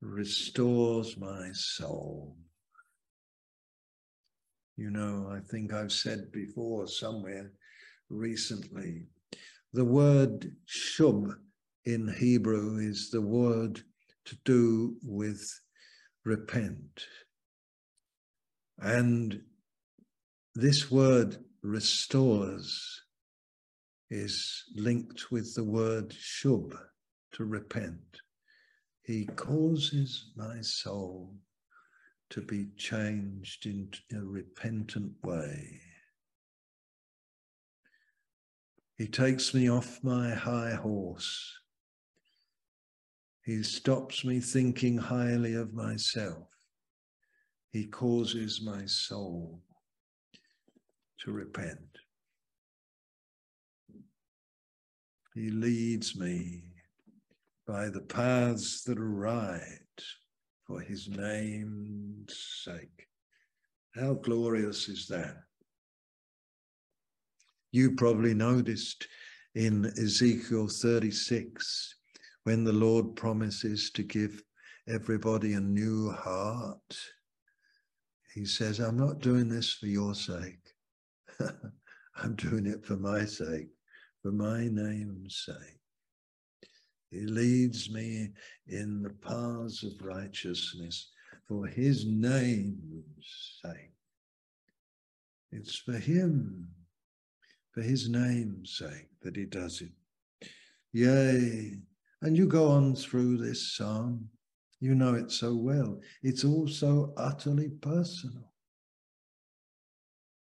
[0.05, 2.37] restores my soul.
[4.77, 7.53] You know, I think I've said before somewhere
[8.11, 9.07] recently.
[9.73, 11.33] The word shub
[11.85, 13.83] in Hebrew is the word
[14.27, 15.43] to do with
[16.25, 17.07] repent.
[18.79, 19.43] And
[20.55, 23.03] this word restores
[24.11, 26.77] is linked with the word shub,
[27.33, 28.21] to repent.
[29.05, 31.35] He causes my soul
[32.31, 35.81] to be changed in a repentant way.
[38.97, 41.53] He takes me off my high horse.
[43.45, 46.49] He stops me thinking highly of myself.
[47.73, 49.61] He causes my soul
[51.21, 51.99] to repent.
[55.35, 56.74] He leads me
[57.67, 59.69] by the paths that are right
[60.67, 63.07] for his name's sake.
[63.95, 65.37] How glorious is that?
[67.73, 69.07] You probably noticed
[69.55, 71.95] in Ezekiel 36
[72.45, 74.43] when the Lord promises to give
[74.89, 76.99] everybody a new heart.
[78.35, 80.75] He says, I'm not doing this for your sake.
[82.17, 83.69] I'm doing it for my sake,
[84.23, 85.84] for my name's sake.
[87.15, 88.31] He leads me
[88.67, 91.13] in the paths of righteousness
[91.47, 93.93] for his name's sake.
[95.53, 96.71] It's for him
[97.71, 99.93] for his name's sake that he does it.
[100.93, 101.75] Yea,
[102.21, 104.29] and you go on through this psalm,
[104.81, 106.01] you know it so well.
[106.25, 108.53] It's also utterly personal.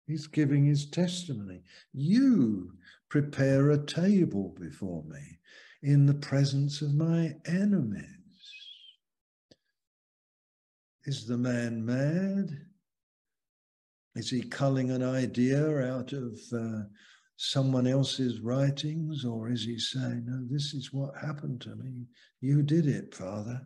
[0.06, 1.64] He's giving his testimony.
[1.94, 2.74] You
[3.10, 5.40] prepare a table before me
[5.82, 8.06] in the presence of my enemies.
[11.06, 12.50] Is the man mad?
[14.16, 16.82] Is he culling an idea out of uh,
[17.38, 22.06] someone else's writings, or is he saying, No, this is what happened to me?
[22.42, 23.66] You did it, Father.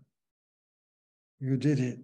[1.40, 2.00] You did it.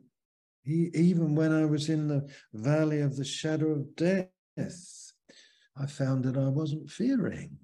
[0.63, 6.25] He, even when I was in the valley of the shadow of death, I found
[6.25, 7.57] that I wasn't fearing.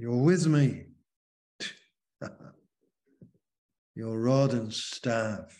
[0.00, 0.86] You're with me.
[3.94, 5.54] Your rod and staff.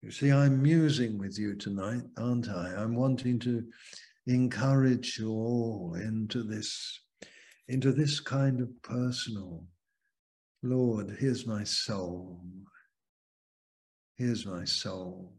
[0.00, 2.72] You see, I'm musing with you tonight, aren't I?
[2.74, 3.64] I'm wanting to
[4.26, 7.00] encourage you all into this,
[7.68, 9.66] into this kind of personal.
[10.62, 12.40] Lord, here's my soul.
[14.16, 15.34] Here's my soul.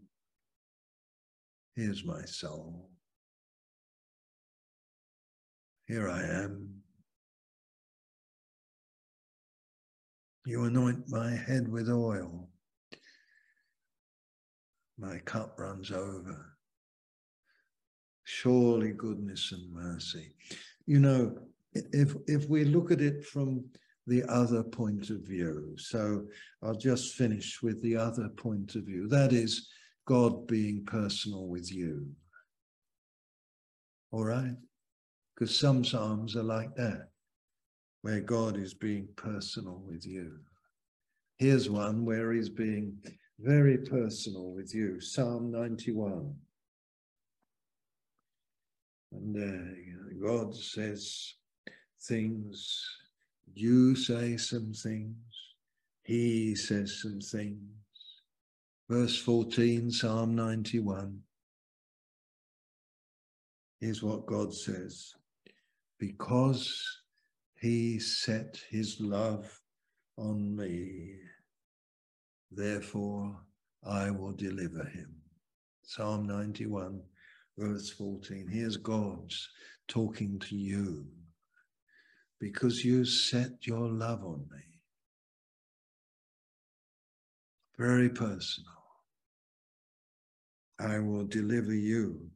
[1.75, 2.91] Here's my soul.
[5.87, 6.82] Here I am.
[10.45, 12.49] You anoint my head with oil.
[14.97, 16.57] My cup runs over.
[18.25, 20.35] Surely goodness and mercy.
[20.85, 21.37] You know,
[21.73, 23.65] if if we look at it from
[24.05, 26.25] the other point of view, so
[26.61, 29.07] I'll just finish with the other point of view.
[29.07, 29.69] That is
[30.05, 32.07] God being personal with you.
[34.11, 34.55] All right?
[35.33, 37.09] Because some Psalms are like that,
[38.03, 40.33] where God is being personal with you.
[41.37, 42.97] Here's one where he's being
[43.39, 46.35] very personal with you Psalm 91.
[49.13, 51.35] And uh, God says
[52.01, 52.85] things,
[53.53, 55.15] you say some things,
[56.03, 57.61] he says some things.
[58.89, 61.19] Verse 14, Psalm 91.
[63.79, 65.13] Here's what God says
[65.99, 67.02] Because
[67.63, 69.61] he set his love
[70.17, 71.15] on me,
[72.51, 73.37] therefore
[73.87, 75.15] I will deliver him.
[75.83, 77.01] Psalm 91,
[77.57, 78.49] verse 14.
[78.51, 79.47] Here's God's
[79.87, 81.05] talking to you
[82.37, 84.81] because you set your love on me.
[87.77, 88.73] Very personal.
[90.81, 92.29] I will deliver you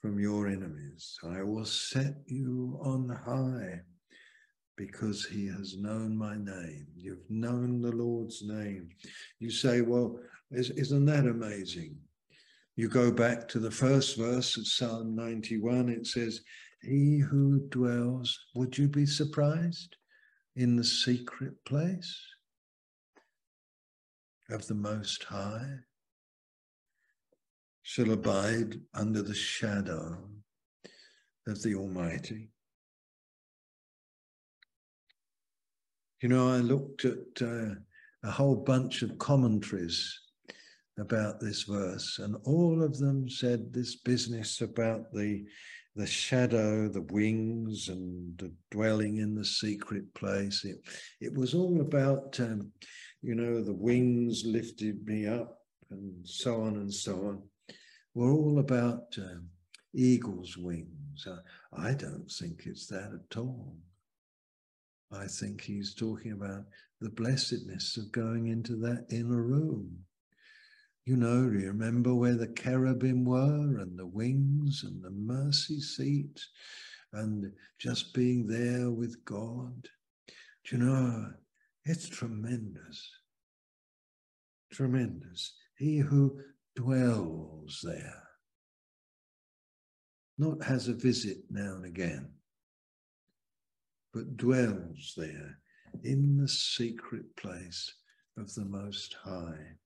[0.00, 1.18] from your enemies.
[1.24, 3.80] I will set you on high
[4.76, 6.86] because he has known my name.
[6.96, 8.88] You've known the Lord's name.
[9.38, 10.18] You say, well,
[10.50, 11.96] isn't that amazing?
[12.76, 16.40] You go back to the first verse of Psalm 91, it says,
[16.82, 19.96] He who dwells, would you be surprised,
[20.56, 22.16] in the secret place
[24.50, 25.70] of the Most High
[27.82, 30.18] shall abide under the shadow
[31.46, 32.50] of the Almighty.
[36.20, 37.74] You know, I looked at uh,
[38.22, 40.18] a whole bunch of commentaries
[40.98, 45.44] about this verse, and all of them said this business about the
[45.96, 50.64] the shadow, the wings, and the dwelling in the secret place.
[50.64, 50.78] It,
[51.20, 52.72] it was all about, um,
[53.22, 55.58] you know, the wings lifted me up,
[55.90, 57.42] and so on and so on.
[58.14, 59.48] We're all about um,
[59.94, 61.28] eagle's wings.
[61.28, 63.76] I, I don't think it's that at all.
[65.12, 66.64] I think he's talking about
[67.00, 69.98] the blessedness of going into that inner room.
[71.04, 76.40] You know, remember where the cherubim were and the wings and the mercy seat
[77.12, 79.88] and just being there with God?
[80.64, 81.32] Do you know,
[81.84, 83.10] it's tremendous.
[84.72, 85.54] Tremendous.
[85.76, 86.40] He who
[86.74, 88.22] dwells there,
[90.38, 92.33] not has a visit now and again,
[94.14, 95.58] but dwells there
[96.04, 97.92] in the secret place
[98.38, 99.76] of the Most High,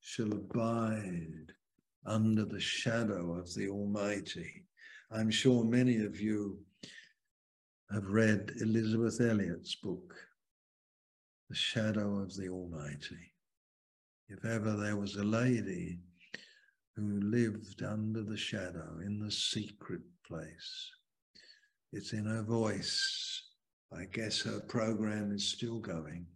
[0.00, 1.52] shall abide
[2.06, 4.64] under the shadow of the Almighty.
[5.10, 6.60] I'm sure many of you
[7.90, 10.14] have read Elisabeth Elliot's book,
[11.48, 13.32] The Shadow of the Almighty.
[14.28, 15.98] If ever there was a lady
[16.96, 20.90] who lived under the shadow in the secret place,
[21.92, 23.43] it's in her voice
[23.92, 26.26] I guess her program is still going,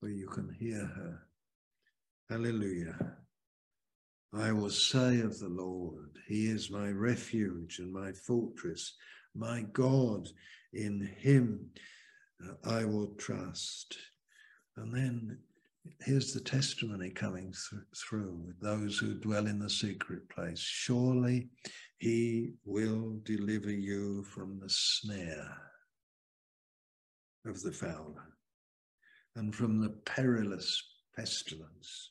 [0.00, 1.26] where you can hear her.
[2.30, 3.16] Hallelujah.
[4.32, 8.94] I will say of the Lord, He is my refuge and my fortress,
[9.34, 10.28] my God,
[10.72, 11.70] in Him
[12.44, 13.96] uh, I will trust.
[14.76, 15.38] And then
[16.00, 20.58] here's the testimony coming th- through with those who dwell in the secret place.
[20.58, 21.50] Surely
[21.98, 25.56] He will deliver you from the snare
[27.46, 28.34] of the fowler
[29.36, 30.82] and from the perilous
[31.16, 32.10] pestilence.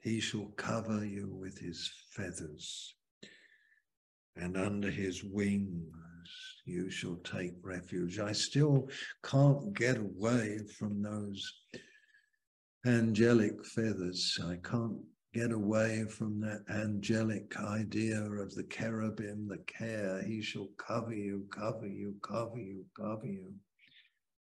[0.00, 2.94] He shall cover you with his feathers,
[4.36, 5.92] and under his wings
[6.64, 8.18] you shall take refuge.
[8.18, 8.88] I still
[9.22, 11.52] can't get away from those
[12.86, 14.38] angelic feathers.
[14.42, 14.98] I can't
[15.34, 20.22] get away from that angelic idea of the cherubim, the care.
[20.22, 23.52] He shall cover you, cover you, cover you, cover you.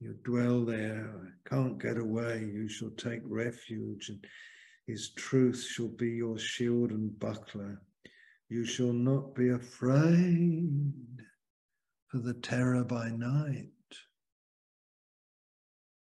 [0.04, 2.40] You dwell there, can't get away.
[2.40, 4.20] You shall take refuge, and
[4.86, 7.82] his truth shall be your shield and buckler.
[8.50, 10.92] You shall not be afraid
[12.08, 13.70] for the terror by night,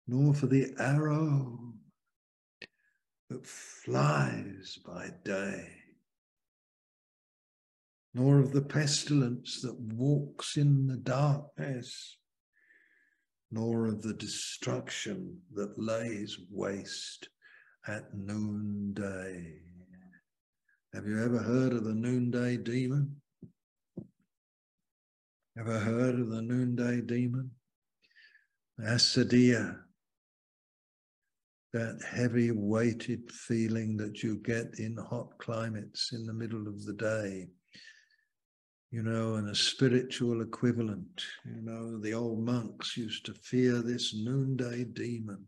[0.08, 1.74] nor for the arrow
[3.30, 5.70] that flies by day,
[8.14, 12.18] nor of the pestilence that walks in the darkness,
[13.52, 17.30] nor of the destruction that lays waste
[17.88, 19.60] at noonday.
[20.94, 23.16] Have you ever heard of the noonday demon?
[25.58, 27.52] Ever heard of the noonday demon?
[28.80, 29.78] Acedia,
[31.72, 36.94] that heavy weighted feeling that you get in hot climates in the middle of the
[36.94, 37.48] day
[38.96, 41.22] you know, and a spiritual equivalent.
[41.44, 45.46] You know, the old monks used to fear this noonday demon,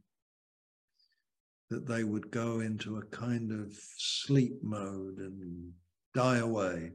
[1.70, 5.72] that they would go into a kind of sleep mode and
[6.14, 6.92] die away.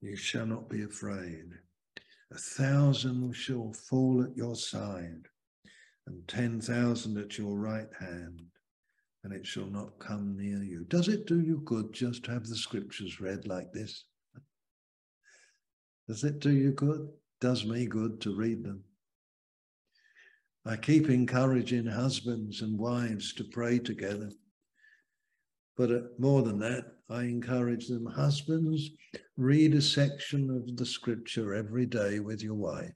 [0.00, 1.50] You shall not be afraid.
[2.32, 5.26] A thousand shall fall at your side,
[6.06, 8.40] and 10,000 at your right hand,
[9.24, 10.84] and it shall not come near you.
[10.88, 14.04] Does it do you good just to have the scriptures read like this?
[16.08, 17.08] Does it do you good?
[17.40, 18.84] Does me good to read them.
[20.66, 24.30] I keep encouraging husbands and wives to pray together.
[25.76, 28.90] But uh, more than that, I encourage them, husbands,
[29.36, 32.92] read a section of the scripture every day with your wife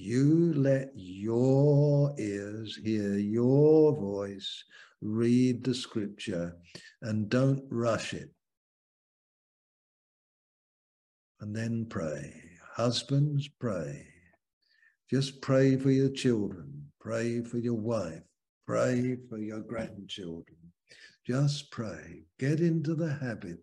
[0.00, 4.64] you let your ears hear your voice,
[5.00, 6.56] read the scripture,
[7.02, 8.30] and don't rush it.
[11.40, 12.32] And then pray.
[12.74, 14.06] Husbands, pray.
[15.10, 18.22] Just pray for your children, pray for your wife,
[18.66, 20.56] pray for your grandchildren.
[21.26, 22.24] Just pray.
[22.38, 23.58] Get into the habit.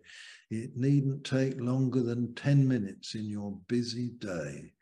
[0.50, 4.74] It needn't take longer than 10 minutes in your busy day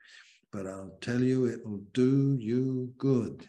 [0.56, 3.46] but I'll tell you, it will do you good,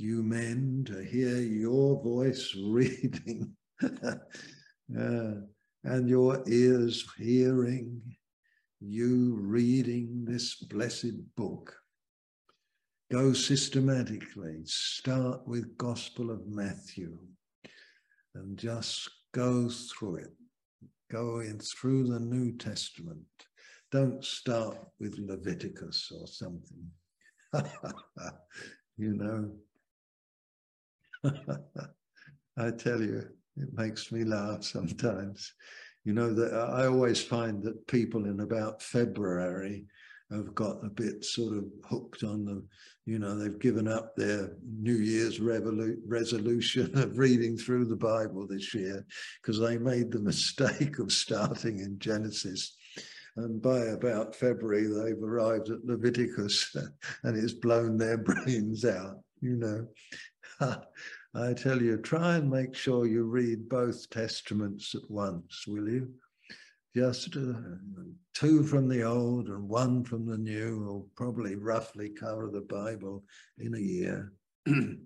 [0.00, 3.52] you men, to hear your voice reading
[3.82, 5.34] uh,
[5.84, 8.00] and your ears hearing
[8.80, 11.76] you reading this blessed book.
[13.12, 17.18] Go systematically, start with Gospel of Matthew
[18.34, 20.32] and just go through it.
[21.10, 23.26] Go in through the New Testament
[23.90, 26.90] don't start with Leviticus or something.
[28.96, 29.50] you know,
[32.58, 33.24] I tell you,
[33.56, 35.52] it makes me laugh sometimes.
[36.04, 39.86] You know, that I always find that people in about February
[40.30, 42.68] have got a bit sort of hooked on them.
[43.04, 48.46] you know, they've given up their New Year's revolu- resolution of reading through the Bible
[48.46, 49.04] this year
[49.42, 52.76] because they made the mistake of starting in Genesis
[53.36, 56.74] and by about February, they've arrived at Leviticus
[57.22, 59.86] and it's blown their brains out, you know.
[61.34, 66.10] I tell you, try and make sure you read both testaments at once, will you?
[66.94, 67.52] Just uh,
[68.34, 73.24] two from the old and one from the new will probably roughly cover the Bible
[73.58, 74.32] in a year.
[74.66, 74.98] and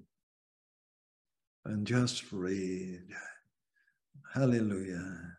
[1.86, 3.04] just read.
[4.34, 5.36] Hallelujah.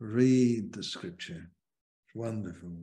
[0.00, 1.50] Read the scripture.
[2.06, 2.76] It's wonderful.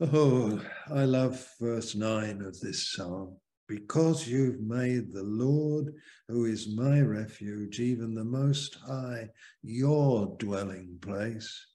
[0.00, 0.60] Oh,
[0.90, 3.36] I love verse 9 of this psalm.
[3.72, 5.94] Because you've made the Lord,
[6.28, 9.30] who is my refuge, even the Most High,
[9.62, 11.68] your dwelling place,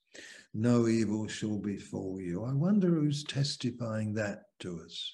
[0.54, 2.44] no evil shall befall you.
[2.44, 5.12] I wonder who's testifying that to us.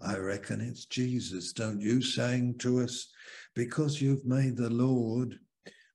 [0.00, 3.08] I reckon it's Jesus, don't you, saying to us,
[3.54, 5.38] because you've made the Lord,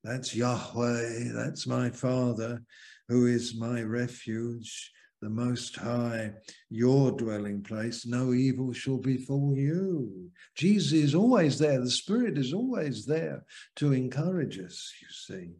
[0.04, 2.62] that's Yahweh, that's my Father,
[3.08, 6.32] who is my refuge, the Most High,
[6.70, 10.30] your dwelling place, no evil shall befall you.
[10.54, 11.80] Jesus is always there.
[11.80, 13.44] The Spirit is always there
[13.76, 15.50] to encourage us, you see.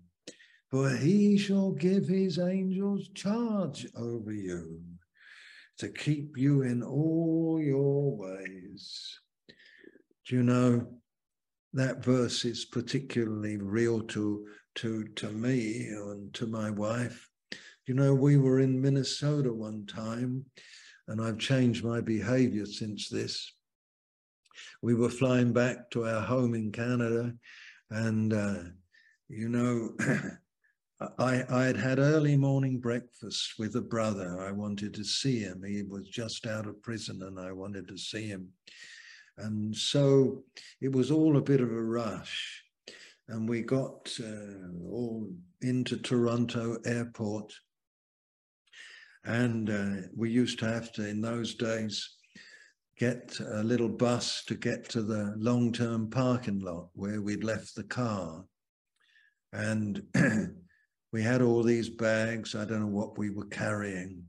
[0.71, 4.81] For he shall give his angels charge over you
[5.79, 9.19] to keep you in all your ways.
[10.27, 10.87] Do you know
[11.73, 17.29] that verse is particularly real to, to, to me and to my wife
[17.89, 20.45] you know, we were in Minnesota one time,
[21.09, 23.55] and I've changed my behavior since this.
[24.83, 27.33] we were flying back to our home in Canada,
[27.91, 28.59] and uh,
[29.29, 29.91] you know,
[31.19, 34.39] I I had had early morning breakfast with a brother.
[34.41, 35.63] I wanted to see him.
[35.67, 38.49] He was just out of prison, and I wanted to see him.
[39.39, 40.45] And so
[40.83, 42.65] it was all a bit of a rush.
[43.29, 45.31] And we got uh, all
[45.63, 47.53] into Toronto airport.
[49.29, 52.17] And uh, we used to have to, in those days,
[52.99, 57.75] get a little bus to get to the long term parking lot where we'd left
[57.75, 58.47] the car.
[59.53, 60.03] And
[61.13, 62.55] we had all these bags.
[62.55, 64.25] I don't know what we were carrying.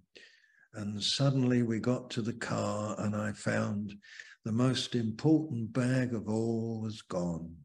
[0.73, 3.93] And suddenly we got to the car, and I found
[4.43, 7.55] the most important bag of all was gone.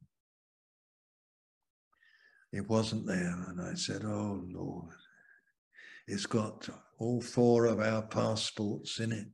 [2.52, 3.44] It wasn't there.
[3.48, 4.94] And I said, Oh Lord,
[6.06, 6.68] it's got
[6.98, 9.26] all four of our passports in it.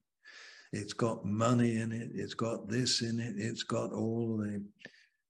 [0.73, 2.11] It's got money in it.
[2.15, 3.35] It's got this in it.
[3.37, 4.63] It's got all the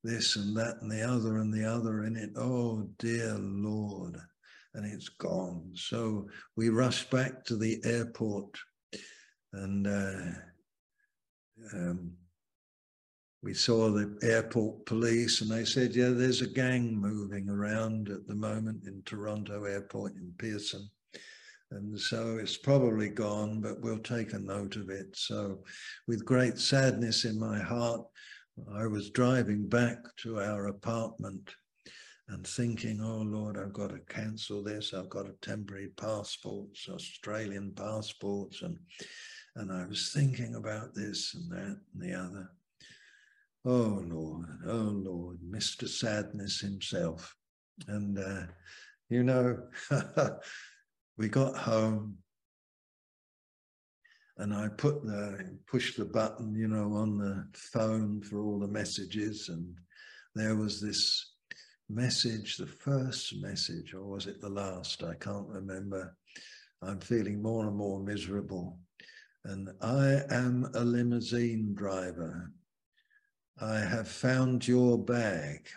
[0.02, 2.31] this and that and the other and the other in it.
[2.36, 4.16] Oh dear Lord.
[4.74, 5.73] And it's gone.
[5.74, 8.57] So we rushed back to the airport
[9.52, 10.31] and uh,
[11.74, 12.12] um,
[13.43, 18.27] we saw the airport police and they said, yeah, there's a gang moving around at
[18.27, 20.89] the moment in Toronto airport in Pearson.
[21.72, 25.16] And so it's probably gone, but we'll take a note of it.
[25.16, 25.62] So
[26.09, 28.02] with great sadness in my heart,
[28.74, 31.55] I was driving back to our apartment
[32.28, 34.92] and thinking, oh Lord, I've got to cancel this.
[34.94, 38.78] I've got a temporary passports, Australian passports, and
[39.56, 42.51] and I was thinking about this and that and the other.
[43.64, 45.88] Oh Lord, oh Lord, Mr.
[45.88, 47.36] Sadness himself.
[47.88, 48.42] And, uh,
[49.09, 49.59] you know,
[51.20, 52.16] we got home
[54.38, 58.66] and I put the, push the button, you know, on the phone for all the
[58.66, 59.51] messages.
[59.51, 59.74] And
[60.34, 61.34] there was this
[61.90, 65.02] message, the first message, or was it the last?
[65.02, 66.16] I can't remember.
[66.80, 68.78] I'm feeling more and more miserable
[69.44, 72.51] and I am a limousine driver.
[73.60, 75.68] I have found your bag.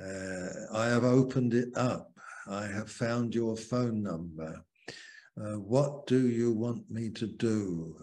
[0.00, 2.09] Uh, I have opened it up.
[2.50, 4.60] I have found your phone number.
[5.40, 7.96] Uh, what do you want me to do?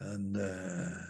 [0.00, 1.00] And uh,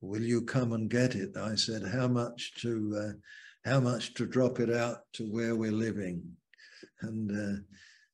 [0.00, 1.36] will you come and get it?
[1.36, 5.72] I said, how much to, uh, how much to drop it out to where we're
[5.72, 6.22] living?
[7.02, 7.60] And uh,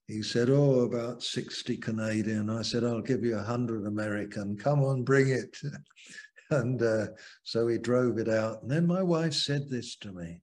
[0.06, 2.50] he said, Oh, about 60 Canadian.
[2.50, 4.56] I said, I'll give you a 100 American.
[4.56, 5.56] Come on, bring it.
[6.50, 7.06] and uh,
[7.44, 8.62] so he drove it out.
[8.62, 10.40] And then my wife said this to me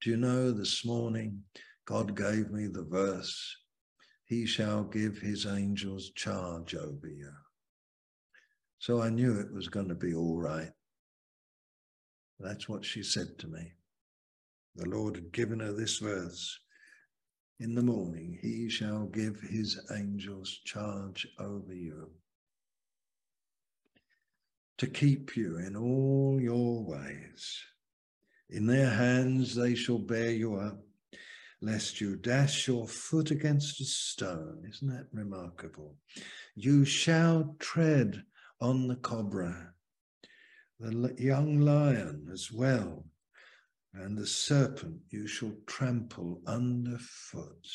[0.00, 1.42] Do you know this morning
[1.84, 3.56] God gave me the verse,
[4.24, 7.32] He shall give His angels charge over you.
[8.78, 10.72] So I knew it was going to be all right.
[12.40, 13.72] That's what she said to me.
[14.74, 16.58] The Lord had given her this verse
[17.62, 22.10] in the morning he shall give his angels charge over you
[24.78, 27.62] to keep you in all your ways.
[28.50, 30.80] In their hands they shall bear you up,
[31.62, 34.64] lest you dash your foot against a stone.
[34.68, 35.94] Isn't that remarkable?
[36.56, 38.24] You shall tread
[38.60, 39.72] on the cobra,
[40.80, 43.06] the young lion as well,
[43.94, 47.68] and the serpent you shall trample underfoot.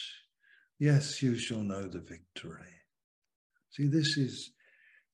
[0.80, 2.74] Yes, you shall know the victory.
[3.70, 4.52] See, this is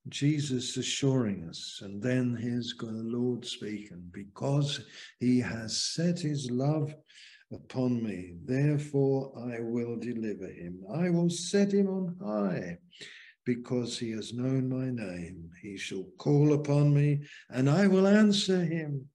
[0.09, 4.81] Jesus assuring us, and then here's the Lord speaking, because
[5.19, 6.93] he has set his love
[7.53, 10.79] upon me, therefore I will deliver him.
[10.93, 12.77] I will set him on high,
[13.45, 15.49] because he has known my name.
[15.61, 19.07] He shall call upon me, and I will answer him.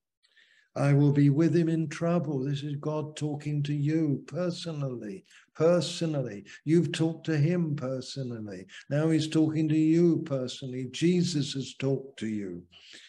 [0.77, 2.45] I will be with him in trouble.
[2.45, 5.25] This is God talking to you personally.
[5.57, 6.45] Personally.
[6.65, 8.65] You've talked to him personally.
[8.89, 10.87] Now he's talking to you personally.
[10.93, 12.63] Jesus has talked to you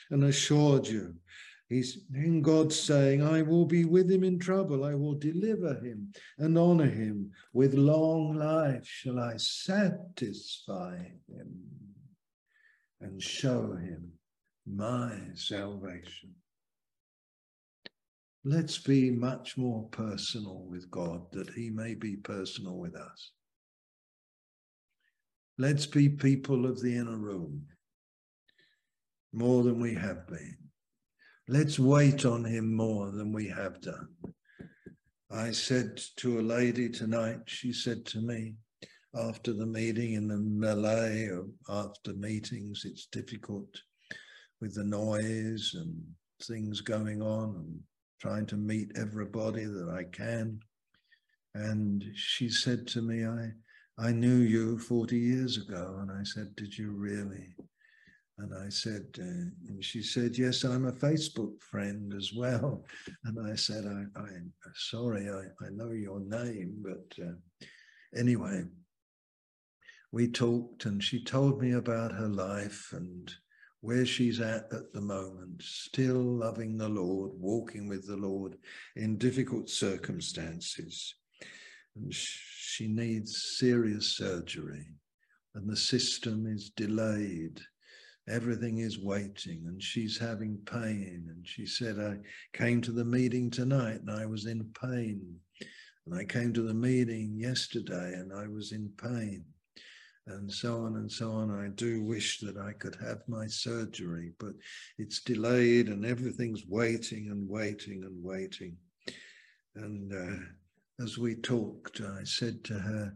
[0.10, 1.14] and assured you.
[1.70, 4.84] He's in God saying, I will be with him in trouble.
[4.84, 7.32] I will deliver him and honor him.
[7.54, 10.98] With long life shall I satisfy
[11.28, 11.56] him
[13.00, 14.12] and show him
[14.66, 16.34] my salvation.
[18.46, 23.32] Let's be much more personal with God that He may be personal with us.
[25.58, 27.66] Let's be people of the inner room
[29.34, 30.69] more than we have been.
[31.52, 34.10] Let's wait on Him more than we have done.
[35.32, 38.54] I said to a lady tonight, she said to me
[39.16, 43.82] after the meeting in the melee or after meetings, it's difficult
[44.62, 46.00] with the noise and
[46.44, 47.80] things going on and
[48.22, 50.60] trying to meet everybody that I can.
[51.56, 53.54] And she said to me, I,
[53.98, 55.98] I knew you 40 years ago.
[56.00, 57.56] And I said, Did you really?
[58.40, 62.86] And I said, uh, and she said, Yes, I'm a Facebook friend as well.
[63.26, 67.34] And I said, I, am sorry, I, I know your name, but uh,
[68.16, 68.64] anyway,
[70.11, 73.32] we talked and she told me about her life and
[73.82, 78.57] where she's at at the moment, still loving the Lord, walking with the Lord
[78.95, 81.16] in difficult circumstances.
[81.95, 84.88] And she needs serious surgery,
[85.56, 87.61] and the system is delayed.
[88.30, 91.27] Everything is waiting, and she's having pain.
[91.30, 92.18] And she said, I
[92.57, 95.22] came to the meeting tonight and I was in pain.
[96.06, 99.45] And I came to the meeting yesterday and I was in pain
[100.30, 101.51] and so on and so on.
[101.51, 104.53] I do wish that I could have my surgery, but
[104.97, 108.77] it's delayed and everything's waiting and waiting and waiting.
[109.76, 113.15] And uh, as we talked, I said to her,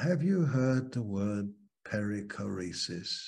[0.00, 1.50] Have you heard the word
[1.84, 3.18] perichoresis?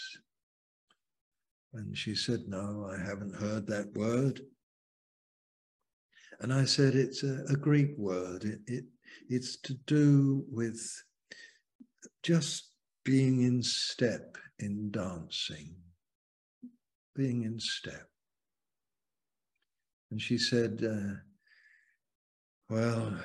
[1.72, 4.40] And she said, No, I haven't heard that word.
[6.40, 8.44] And I said, It's a, a Greek word.
[8.44, 8.84] It, it,
[9.28, 10.80] it's to do with
[12.22, 12.70] just
[13.04, 15.74] being in step in dancing,
[17.14, 18.08] being in step.
[20.10, 21.14] And she said, uh,
[22.68, 23.16] Well,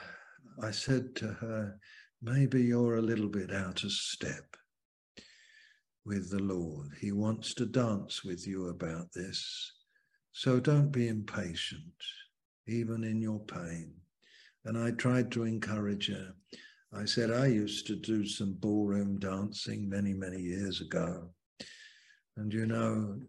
[0.61, 1.79] I said to her,
[2.21, 4.55] maybe you're a little bit out of step
[6.05, 6.91] with the Lord.
[6.99, 9.73] He wants to dance with you about this.
[10.33, 11.81] So don't be impatient,
[12.67, 13.93] even in your pain.
[14.65, 16.33] And I tried to encourage her.
[16.93, 21.29] I said, I used to do some ballroom dancing many, many years ago.
[22.37, 23.19] And you know,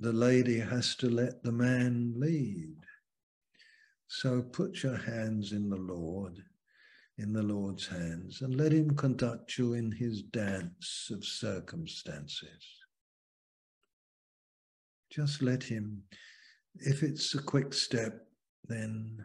[0.00, 2.76] the lady has to let the man lead.
[4.08, 6.42] So put your hands in the Lord,
[7.22, 12.64] in the Lord's hands, and let him conduct you in his dance of circumstances.
[15.10, 16.02] Just let him,
[16.80, 18.26] if it's a quick step,
[18.66, 19.18] then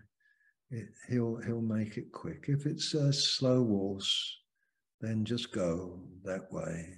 [0.70, 2.46] it, he'll he'll make it quick.
[2.48, 4.38] If it's a slow waltz,
[5.02, 6.94] then just go that way.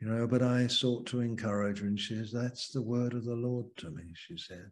[0.00, 3.24] You know, but I sought to encourage her, and she says, That's the word of
[3.24, 4.70] the Lord to me, she said.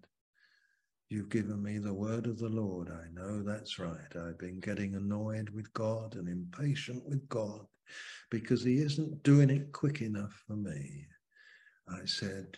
[1.15, 2.91] You've given me the word of the Lord.
[2.91, 4.17] I know that's right.
[4.17, 7.61] I've been getting annoyed with God and impatient with God
[8.33, 11.07] because He isn't doing it quick enough for me.
[11.89, 12.57] I said,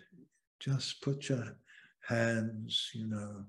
[0.58, 1.58] just put your
[2.08, 3.44] hands, you know,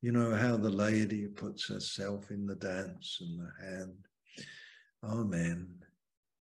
[0.00, 4.06] you know how the lady puts herself in the dance and the hand.
[5.02, 5.66] Amen.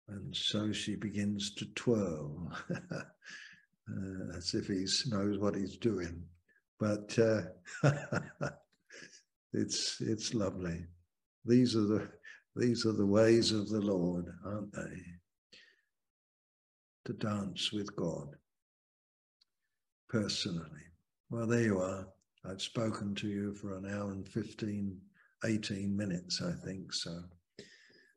[0.09, 6.23] And so she begins to twirl uh, as if he knows what he's doing.
[6.81, 7.41] But uh,
[9.53, 10.87] it's it's lovely.
[11.45, 12.09] These are the
[12.55, 14.97] these are the ways of the Lord, aren't they?
[17.05, 18.29] To dance with God
[20.09, 20.87] personally.
[21.29, 22.07] Well, there you are.
[22.49, 24.99] I've spoken to you for an hour and 15,
[25.45, 27.21] 18 minutes, I think so.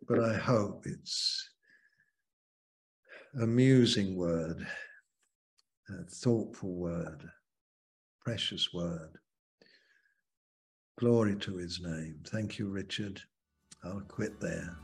[0.08, 1.50] But I hope it's
[3.40, 4.66] a musing word,
[5.90, 7.28] a thoughtful word,
[8.24, 9.18] precious word.
[10.98, 12.20] Glory to his name.
[12.26, 13.20] Thank you, Richard.
[13.84, 14.76] I'll quit there.